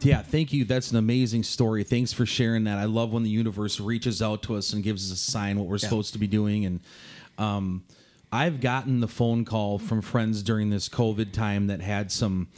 yeah, 0.00 0.22
thank 0.22 0.52
you. 0.52 0.64
That's 0.64 0.90
an 0.90 0.96
amazing 0.96 1.42
story. 1.42 1.82
Thanks 1.82 2.12
for 2.12 2.24
sharing 2.24 2.64
that. 2.64 2.78
I 2.78 2.84
love 2.84 3.12
when 3.12 3.24
the 3.24 3.30
universe 3.30 3.80
reaches 3.80 4.22
out 4.22 4.42
to 4.44 4.56
us 4.56 4.72
and 4.72 4.82
gives 4.82 5.10
us 5.10 5.18
a 5.18 5.30
sign 5.30 5.58
what 5.58 5.66
we're 5.66 5.78
supposed 5.78 6.12
to 6.12 6.18
be 6.18 6.28
doing. 6.28 6.66
And 6.66 6.80
um, 7.36 7.84
I've 8.30 8.60
gotten 8.60 9.00
the 9.00 9.08
phone 9.08 9.44
call 9.44 9.78
from 9.78 10.02
friends 10.02 10.42
during 10.42 10.70
this 10.70 10.88
COVID 10.88 11.32
time 11.32 11.66
that 11.66 11.80
had 11.80 12.12
some 12.12 12.48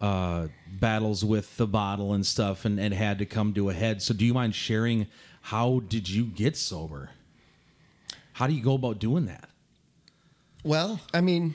uh, 0.00 0.48
battles 0.80 1.24
with 1.24 1.56
the 1.56 1.66
bottle 1.66 2.12
and 2.12 2.24
stuff, 2.24 2.64
and 2.64 2.78
it 2.78 2.92
had 2.92 3.18
to 3.18 3.26
come 3.26 3.52
to 3.54 3.70
a 3.70 3.74
head. 3.74 4.02
So, 4.02 4.14
do 4.14 4.24
you 4.24 4.34
mind 4.34 4.54
sharing 4.54 5.06
how 5.42 5.80
did 5.88 6.08
you 6.08 6.24
get 6.24 6.56
sober? 6.56 7.10
How 8.32 8.46
do 8.46 8.52
you 8.52 8.62
go 8.62 8.74
about 8.74 8.98
doing 8.98 9.26
that? 9.26 9.48
Well, 10.64 11.00
I 11.12 11.20
mean, 11.20 11.54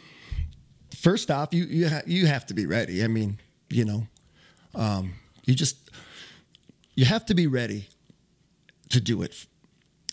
first 0.96 1.32
off, 1.32 1.54
you 1.54 1.66
you 1.66 1.90
ha- 1.90 2.02
you 2.06 2.26
have 2.26 2.46
to 2.48 2.54
be 2.54 2.66
ready. 2.66 3.04
I 3.04 3.08
mean, 3.08 3.40
you 3.70 3.86
know, 3.86 4.08
um, 4.76 5.14
you 5.46 5.56
just 5.56 5.78
you 6.96 7.06
have 7.06 7.26
to 7.28 7.34
be 7.34 7.48
ready 7.48 7.88
to 8.90 9.00
do 9.00 9.22
it. 9.22 9.46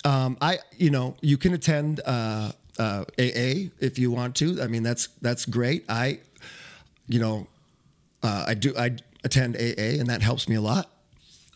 Um, 0.04 0.36
I 0.40 0.58
you 0.76 0.90
know 0.90 1.16
you 1.20 1.36
can 1.36 1.54
attend 1.54 2.00
uh, 2.04 2.52
uh, 2.78 3.04
AA 3.18 3.70
if 3.80 3.98
you 3.98 4.10
want 4.10 4.36
to. 4.36 4.62
I 4.62 4.66
mean, 4.66 4.82
that's 4.82 5.08
that's 5.20 5.46
great. 5.46 5.84
I 5.88 6.20
you 7.08 7.18
know 7.18 7.46
uh, 8.22 8.44
I 8.48 8.54
do 8.54 8.74
I 8.76 8.96
attend 9.24 9.56
AA 9.56 9.98
and 10.00 10.06
that 10.08 10.22
helps 10.22 10.48
me 10.48 10.56
a 10.56 10.60
lot. 10.60 10.90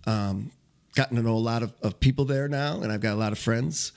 Um, 0.07 0.50
gotten 0.94 1.16
to 1.16 1.22
know 1.22 1.35
a 1.35 1.38
lot 1.38 1.62
of, 1.62 1.72
of 1.83 1.98
people 1.98 2.24
there 2.24 2.48
now, 2.48 2.81
and 2.81 2.92
I've 2.92 3.00
got 3.00 3.14
a 3.14 3.16
lot 3.16 3.33
of 3.33 3.38
friends 3.38 3.92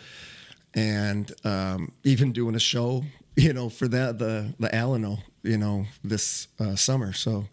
and 0.73 1.31
um, 1.43 1.91
even 2.03 2.31
doing 2.31 2.55
a 2.55 2.59
show, 2.59 3.03
you 3.35 3.53
know, 3.53 3.69
for 3.69 3.87
that 3.87 4.19
the 4.19 4.53
the 4.59 4.69
Alano, 4.69 5.19
you 5.43 5.57
know, 5.57 5.85
this 6.03 6.47
uh, 6.59 6.75
summer. 6.75 7.13
So 7.13 7.45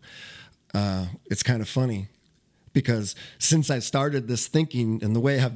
uh, 0.75 1.07
it's 1.27 1.43
kind 1.43 1.61
of 1.61 1.69
funny 1.69 2.09
because 2.73 3.15
since 3.39 3.71
I 3.71 3.79
started 3.79 4.27
this 4.29 4.49
thinking 4.49 5.03
and 5.03 5.15
the 5.15 5.21
way 5.21 5.41
I've, 5.41 5.55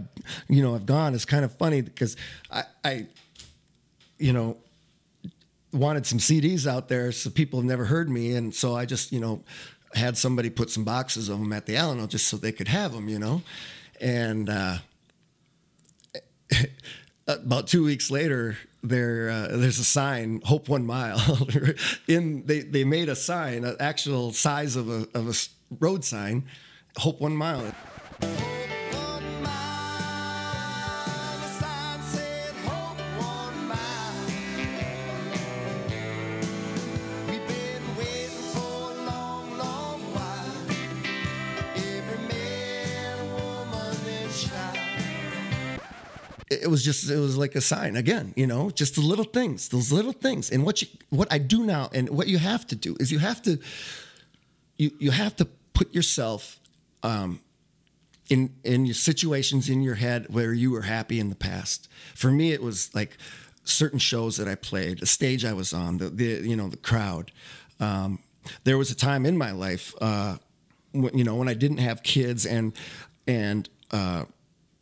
you 0.48 0.62
know, 0.62 0.74
I've 0.74 0.86
gone, 0.86 1.14
it's 1.14 1.24
kind 1.24 1.44
of 1.44 1.52
funny 1.56 1.80
because 1.80 2.16
I, 2.50 2.64
I 2.84 3.06
you 4.18 4.32
know, 4.32 4.56
wanted 5.72 6.06
some 6.06 6.18
CDs 6.18 6.66
out 6.66 6.88
there 6.88 7.12
so 7.12 7.30
people 7.30 7.60
have 7.60 7.66
never 7.66 7.84
heard 7.84 8.08
me, 8.08 8.34
and 8.34 8.54
so 8.54 8.74
I 8.74 8.84
just, 8.86 9.12
you 9.12 9.20
know, 9.20 9.42
had 9.94 10.16
somebody 10.16 10.50
put 10.50 10.70
some 10.70 10.84
boxes 10.84 11.28
of 11.28 11.38
them 11.38 11.52
at 11.52 11.66
the 11.66 11.74
Alano 11.74 12.08
just 12.08 12.28
so 12.28 12.36
they 12.36 12.52
could 12.52 12.68
have 12.68 12.92
them, 12.92 13.08
you 13.08 13.18
know, 13.18 13.42
and. 14.00 14.48
Uh, 14.48 14.78
about 17.28 17.66
two 17.66 17.84
weeks 17.84 18.10
later, 18.10 18.56
there 18.82 19.30
uh, 19.30 19.48
there's 19.56 19.78
a 19.78 19.84
sign, 19.84 20.40
Hope 20.44 20.68
One 20.68 20.86
Mile. 20.86 21.20
In 22.08 22.44
they 22.46 22.60
they 22.60 22.84
made 22.84 23.08
a 23.08 23.16
sign, 23.16 23.64
an 23.64 23.76
actual 23.80 24.32
size 24.32 24.76
of 24.76 24.88
a 24.88 25.06
of 25.14 25.28
a 25.28 25.34
road 25.78 26.04
sign, 26.04 26.44
Hope 26.96 27.20
One 27.20 27.36
Mile. 27.36 27.74
It 46.62 46.68
was 46.68 46.84
just 46.84 47.10
it 47.10 47.18
was 47.18 47.36
like 47.36 47.54
a 47.54 47.60
sign 47.60 47.96
again 47.96 48.32
you 48.36 48.46
know 48.46 48.70
just 48.70 48.94
the 48.94 49.00
little 49.00 49.24
things 49.24 49.68
those 49.68 49.92
little 49.92 50.12
things. 50.12 50.50
And 50.50 50.64
what 50.64 50.82
you 50.82 50.88
what 51.10 51.32
i 51.32 51.38
do 51.38 51.64
now 51.64 51.90
and 51.92 52.08
what 52.08 52.26
you 52.28 52.38
have 52.38 52.66
to 52.68 52.76
do 52.76 52.96
is 53.00 53.10
you 53.12 53.18
have 53.18 53.42
to 53.42 53.58
you 54.76 54.90
you 54.98 55.10
have 55.10 55.36
to 55.36 55.44
put 55.72 55.94
yourself 55.94 56.58
um 57.02 57.40
in 58.30 58.54
in 58.64 58.86
your 58.86 58.94
situations 58.94 59.68
in 59.68 59.82
your 59.82 59.94
head 59.94 60.26
where 60.28 60.52
you 60.52 60.70
were 60.70 60.82
happy 60.82 61.18
in 61.20 61.28
the 61.28 61.34
past. 61.34 61.88
For 62.14 62.30
me 62.30 62.52
it 62.52 62.62
was 62.62 62.94
like 62.94 63.16
certain 63.64 63.98
shows 63.98 64.38
that 64.38 64.48
i 64.48 64.54
played 64.54 64.98
the 65.00 65.06
stage 65.06 65.44
i 65.44 65.52
was 65.52 65.74
on 65.74 65.98
the, 65.98 66.08
the 66.08 66.24
you 66.48 66.56
know 66.56 66.68
the 66.68 66.76
crowd. 66.76 67.32
Um 67.80 68.18
there 68.64 68.78
was 68.78 68.90
a 68.90 68.94
time 68.94 69.26
in 69.26 69.36
my 69.36 69.52
life 69.52 69.94
uh 70.00 70.36
when, 70.92 71.16
you 71.16 71.24
know 71.24 71.36
when 71.36 71.48
i 71.48 71.54
didn't 71.54 71.78
have 71.78 72.02
kids 72.02 72.46
and 72.46 72.72
and 73.26 73.68
uh 73.90 74.24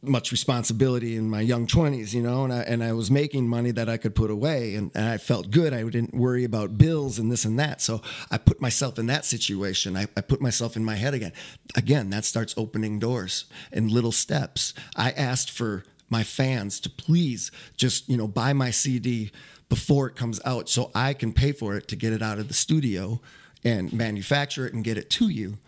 much 0.09 0.33
responsibility 0.33 1.16
in 1.16 1.29
my 1.29 1.40
young 1.40 1.66
20s, 1.66 2.12
you 2.12 2.23
know, 2.23 2.45
and 2.45 2.53
I, 2.53 2.61
and 2.61 2.83
I 2.83 2.92
was 2.92 3.11
making 3.11 3.49
money 3.49 3.71
that 3.73 3.88
I 3.88 3.97
could 3.97 4.14
put 4.14 4.31
away 4.31 4.75
and, 4.75 4.90
and 4.95 5.07
I 5.09 5.19
felt 5.19 5.51
good. 5.51 5.73
I 5.73 5.83
didn't 5.85 6.14
worry 6.14 6.45
about 6.45 6.79
bills 6.79 7.19
and 7.19 7.31
this 7.31 7.45
and 7.45 7.59
that. 7.59 7.81
So 7.81 8.03
I 8.31 8.38
put 8.38 8.61
myself 8.61 8.99
in 8.99 9.07
that 9.07 9.25
situation. 9.25 9.97
I, 9.97 10.07
I 10.16 10.21
put 10.21 10.40
myself 10.40 10.77
in 10.77 10.85
my 10.85 10.95
head 10.95 11.14
again. 11.14 11.33
Again, 11.75 12.11
that 12.11 12.25
starts 12.25 12.55
opening 12.57 12.99
doors 12.99 13.47
in 13.73 13.88
little 13.88 14.12
steps. 14.12 14.75
I 14.97 15.11
asked 15.12 15.51
for 15.51 15.85
my 16.11 16.23
fans 16.23 16.81
to 16.81 16.90
please 16.90 17.51
just, 17.77 18.09
you 18.09 18.16
know, 18.16 18.29
buy 18.29 18.53
my 18.53 18.71
CD 18.71 19.31
before 19.69 20.07
it 20.07 20.16
comes 20.16 20.40
out 20.45 20.69
so 20.69 20.90
I 20.95 21.14
can 21.14 21.33
pay 21.33 21.53
for 21.53 21.77
it 21.77 21.88
to 21.88 21.97
get 21.97 22.12
it 22.12 22.23
out 22.23 22.38
of 22.38 22.49
the 22.49 22.55
studio 22.55 23.21
and 23.64 23.92
manufacture 23.92 24.66
it 24.66 24.75
and 24.75 24.85
get 24.85 24.97
it 24.97 25.11
to 25.11 25.29
you. 25.29 25.59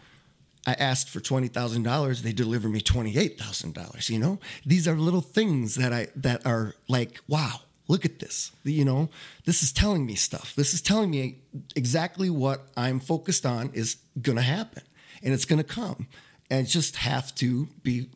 I 0.68 0.72
asked 0.74 1.08
for 1.08 1.20
twenty 1.20 1.48
thousand 1.48 1.84
dollars. 1.84 2.20
They 2.20 2.34
deliver 2.34 2.68
me 2.68 2.82
twenty 2.82 3.16
eight 3.16 3.40
thousand 3.40 3.72
dollars. 3.72 4.10
You 4.10 4.18
know, 4.18 4.38
these 4.66 4.86
are 4.86 4.96
little 4.96 5.22
things 5.22 5.76
that 5.76 5.94
I 5.94 6.08
that 6.16 6.44
are 6.44 6.74
like, 6.88 7.20
wow, 7.26 7.60
look 7.88 8.04
at 8.04 8.18
this. 8.18 8.52
You 8.64 8.84
know, 8.84 9.08
this 9.46 9.62
is 9.62 9.72
telling 9.72 10.04
me 10.04 10.14
stuff. 10.14 10.54
This 10.56 10.74
is 10.74 10.82
telling 10.82 11.10
me 11.10 11.38
exactly 11.74 12.28
what 12.28 12.66
I'm 12.76 13.00
focused 13.00 13.46
on 13.46 13.70
is 13.72 13.96
gonna 14.20 14.42
happen, 14.42 14.82
and 15.22 15.32
it's 15.32 15.46
gonna 15.46 15.64
come, 15.64 16.06
and 16.50 16.66
just 16.68 16.96
have 16.96 17.34
to 17.36 17.66
be 17.82 18.10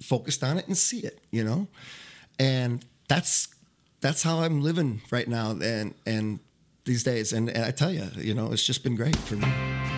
focused 0.00 0.42
on 0.42 0.56
it 0.56 0.66
and 0.66 0.78
see 0.78 1.00
it. 1.00 1.20
You 1.30 1.44
know, 1.44 1.68
and 2.38 2.82
that's 3.06 3.48
that's 4.00 4.22
how 4.22 4.38
I'm 4.38 4.62
living 4.62 5.02
right 5.10 5.28
now, 5.28 5.50
and 5.50 5.94
and 6.06 6.38
these 6.86 7.04
days. 7.04 7.34
And, 7.34 7.50
and 7.50 7.66
I 7.66 7.70
tell 7.70 7.92
you, 7.92 8.08
you 8.16 8.32
know, 8.32 8.50
it's 8.50 8.64
just 8.64 8.82
been 8.82 8.96
great 8.96 9.16
for 9.16 9.36
me. 9.36 9.97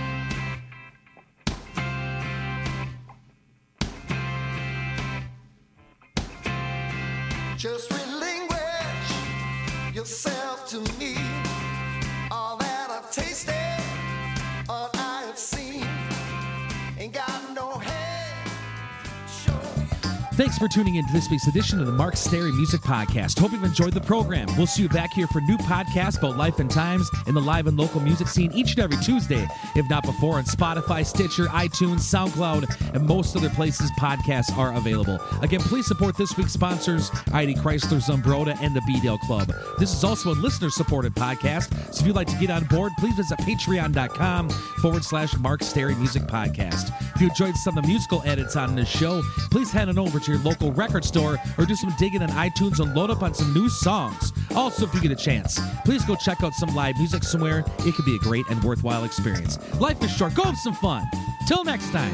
Thanks 20.40 20.56
for 20.56 20.68
tuning 20.68 20.94
in 20.94 21.06
to 21.06 21.12
this 21.12 21.28
week's 21.28 21.48
edition 21.48 21.80
of 21.80 21.86
the 21.86 21.92
Mark 21.92 22.16
Stary 22.16 22.50
Music 22.50 22.80
Podcast. 22.80 23.38
Hope 23.38 23.52
you've 23.52 23.62
enjoyed 23.62 23.92
the 23.92 24.00
program. 24.00 24.48
We'll 24.56 24.66
see 24.66 24.80
you 24.80 24.88
back 24.88 25.12
here 25.12 25.26
for 25.26 25.42
new 25.42 25.58
podcasts 25.58 26.16
about 26.16 26.38
life 26.38 26.60
and 26.60 26.70
times 26.70 27.10
in 27.26 27.34
the 27.34 27.42
live 27.42 27.66
and 27.66 27.76
local 27.76 28.00
music 28.00 28.26
scene 28.26 28.50
each 28.54 28.70
and 28.70 28.78
every 28.78 28.96
Tuesday, 29.04 29.46
if 29.76 29.86
not 29.90 30.02
before, 30.02 30.38
on 30.38 30.44
Spotify, 30.44 31.04
Stitcher, 31.04 31.44
iTunes, 31.48 32.00
SoundCloud, 32.00 32.94
and 32.94 33.06
most 33.06 33.36
other 33.36 33.50
places 33.50 33.90
podcasts 34.00 34.56
are 34.56 34.74
available. 34.76 35.20
Again, 35.42 35.60
please 35.60 35.86
support 35.86 36.16
this 36.16 36.34
week's 36.38 36.52
sponsors, 36.52 37.10
ID 37.34 37.56
Chrysler, 37.56 38.00
Zumbrota, 38.00 38.56
and 38.62 38.74
the 38.74 38.80
B-Dale 38.86 39.18
Club. 39.18 39.52
This 39.78 39.92
is 39.92 40.02
also 40.02 40.30
a 40.30 40.36
listener-supported 40.40 41.14
podcast, 41.16 41.70
so 41.92 42.00
if 42.00 42.06
you'd 42.06 42.16
like 42.16 42.28
to 42.28 42.38
get 42.38 42.48
on 42.48 42.64
board, 42.64 42.92
please 42.98 43.14
visit 43.14 43.38
patreon.com 43.40 44.48
forward 44.48 45.04
slash 45.04 45.36
Mark 45.36 45.62
Stary 45.62 45.94
Music 45.96 46.22
Podcast. 46.22 47.09
If 47.20 47.24
you 47.24 47.28
enjoyed 47.28 47.56
some 47.58 47.76
of 47.76 47.84
the 47.84 47.88
musical 47.88 48.22
edits 48.24 48.56
on 48.56 48.74
this 48.74 48.88
show, 48.88 49.20
please 49.50 49.70
head 49.70 49.90
on 49.90 49.98
over 49.98 50.18
to 50.18 50.32
your 50.32 50.40
local 50.40 50.72
record 50.72 51.04
store 51.04 51.36
or 51.58 51.66
do 51.66 51.74
some 51.74 51.92
digging 51.98 52.22
on 52.22 52.30
iTunes 52.30 52.80
and 52.80 52.94
load 52.94 53.10
up 53.10 53.22
on 53.22 53.34
some 53.34 53.52
new 53.52 53.68
songs. 53.68 54.32
Also, 54.56 54.86
if 54.86 54.94
you 54.94 55.02
get 55.02 55.10
a 55.10 55.14
chance, 55.14 55.60
please 55.84 56.02
go 56.06 56.16
check 56.16 56.42
out 56.42 56.54
some 56.54 56.74
live 56.74 56.96
music 56.96 57.22
somewhere. 57.22 57.62
It 57.80 57.94
could 57.94 58.06
be 58.06 58.16
a 58.16 58.18
great 58.20 58.46
and 58.48 58.64
worthwhile 58.64 59.04
experience. 59.04 59.58
Life 59.78 60.02
is 60.02 60.10
short. 60.10 60.32
Go 60.32 60.44
have 60.44 60.56
some 60.56 60.72
fun. 60.72 61.04
Till 61.46 61.62
next 61.62 61.90
time. 61.90 62.10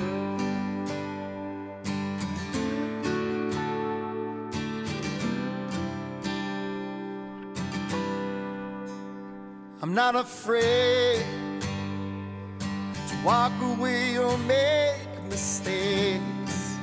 I'm 9.81 9.95
not 9.95 10.17
afraid 10.17 11.25
walk 13.27 13.61
away 13.61 14.17
or 14.17 14.39
make 14.39 15.09
mistakes. 15.29 16.77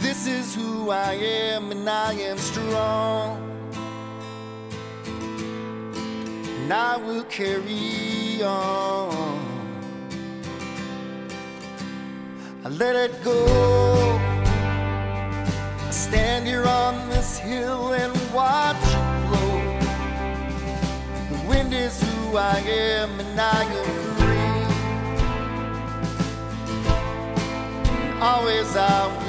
This 0.00 0.26
is 0.26 0.54
who 0.54 0.88
I 0.88 1.12
am, 1.12 1.70
and 1.70 1.86
I 1.86 2.14
am 2.14 2.38
strong. 2.38 3.28
And 5.04 6.72
I 6.72 6.96
will 6.96 7.24
carry 7.24 8.42
on. 8.42 9.38
I 12.64 12.68
let 12.70 12.96
it 12.96 13.22
go. 13.22 13.38
I 15.88 15.90
stand 15.90 16.46
here 16.46 16.66
on 16.66 16.94
this 17.10 17.36
hill 17.36 17.92
and 17.92 18.12
watch 18.32 18.76
it 18.96 19.06
blow. 19.28 19.56
The 21.32 21.48
wind 21.50 21.74
is 21.74 21.94
who 22.02 22.38
I 22.38 22.56
am, 22.60 23.20
and 23.20 23.38
I 23.38 23.62
am 23.62 24.03
Always 28.24 28.74
I 28.74 29.23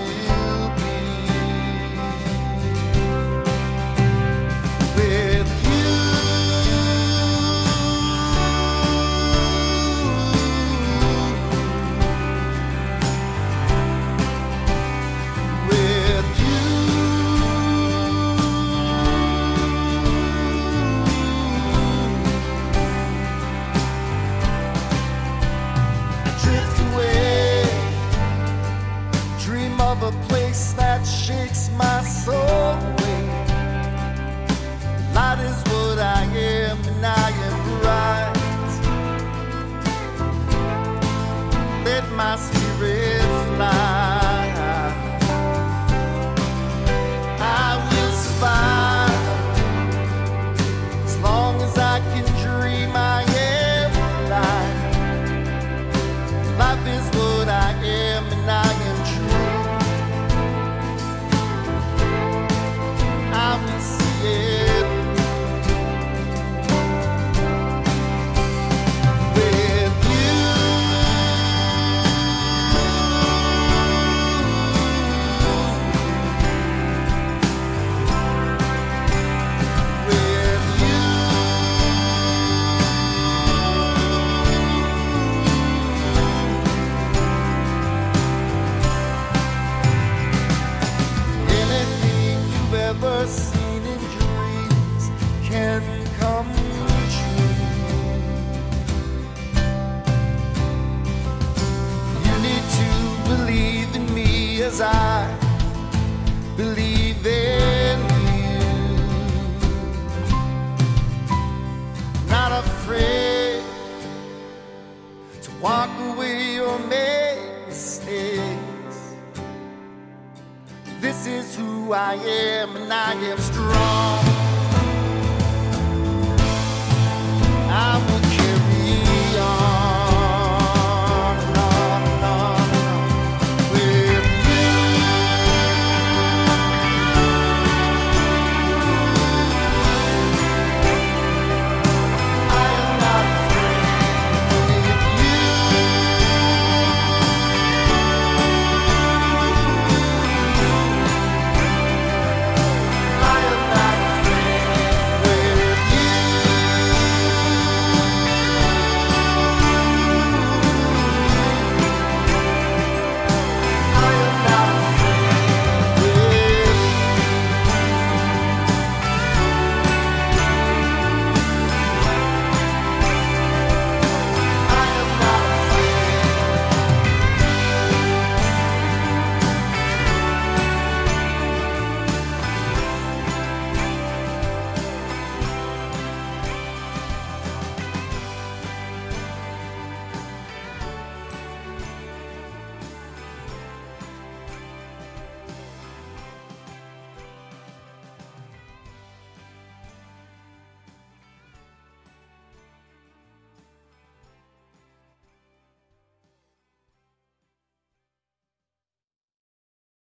I 121.95 122.15
am, 122.15 122.75
and 122.75 122.93
I 122.93 123.13
am 123.13 123.37
strong. 123.37 123.84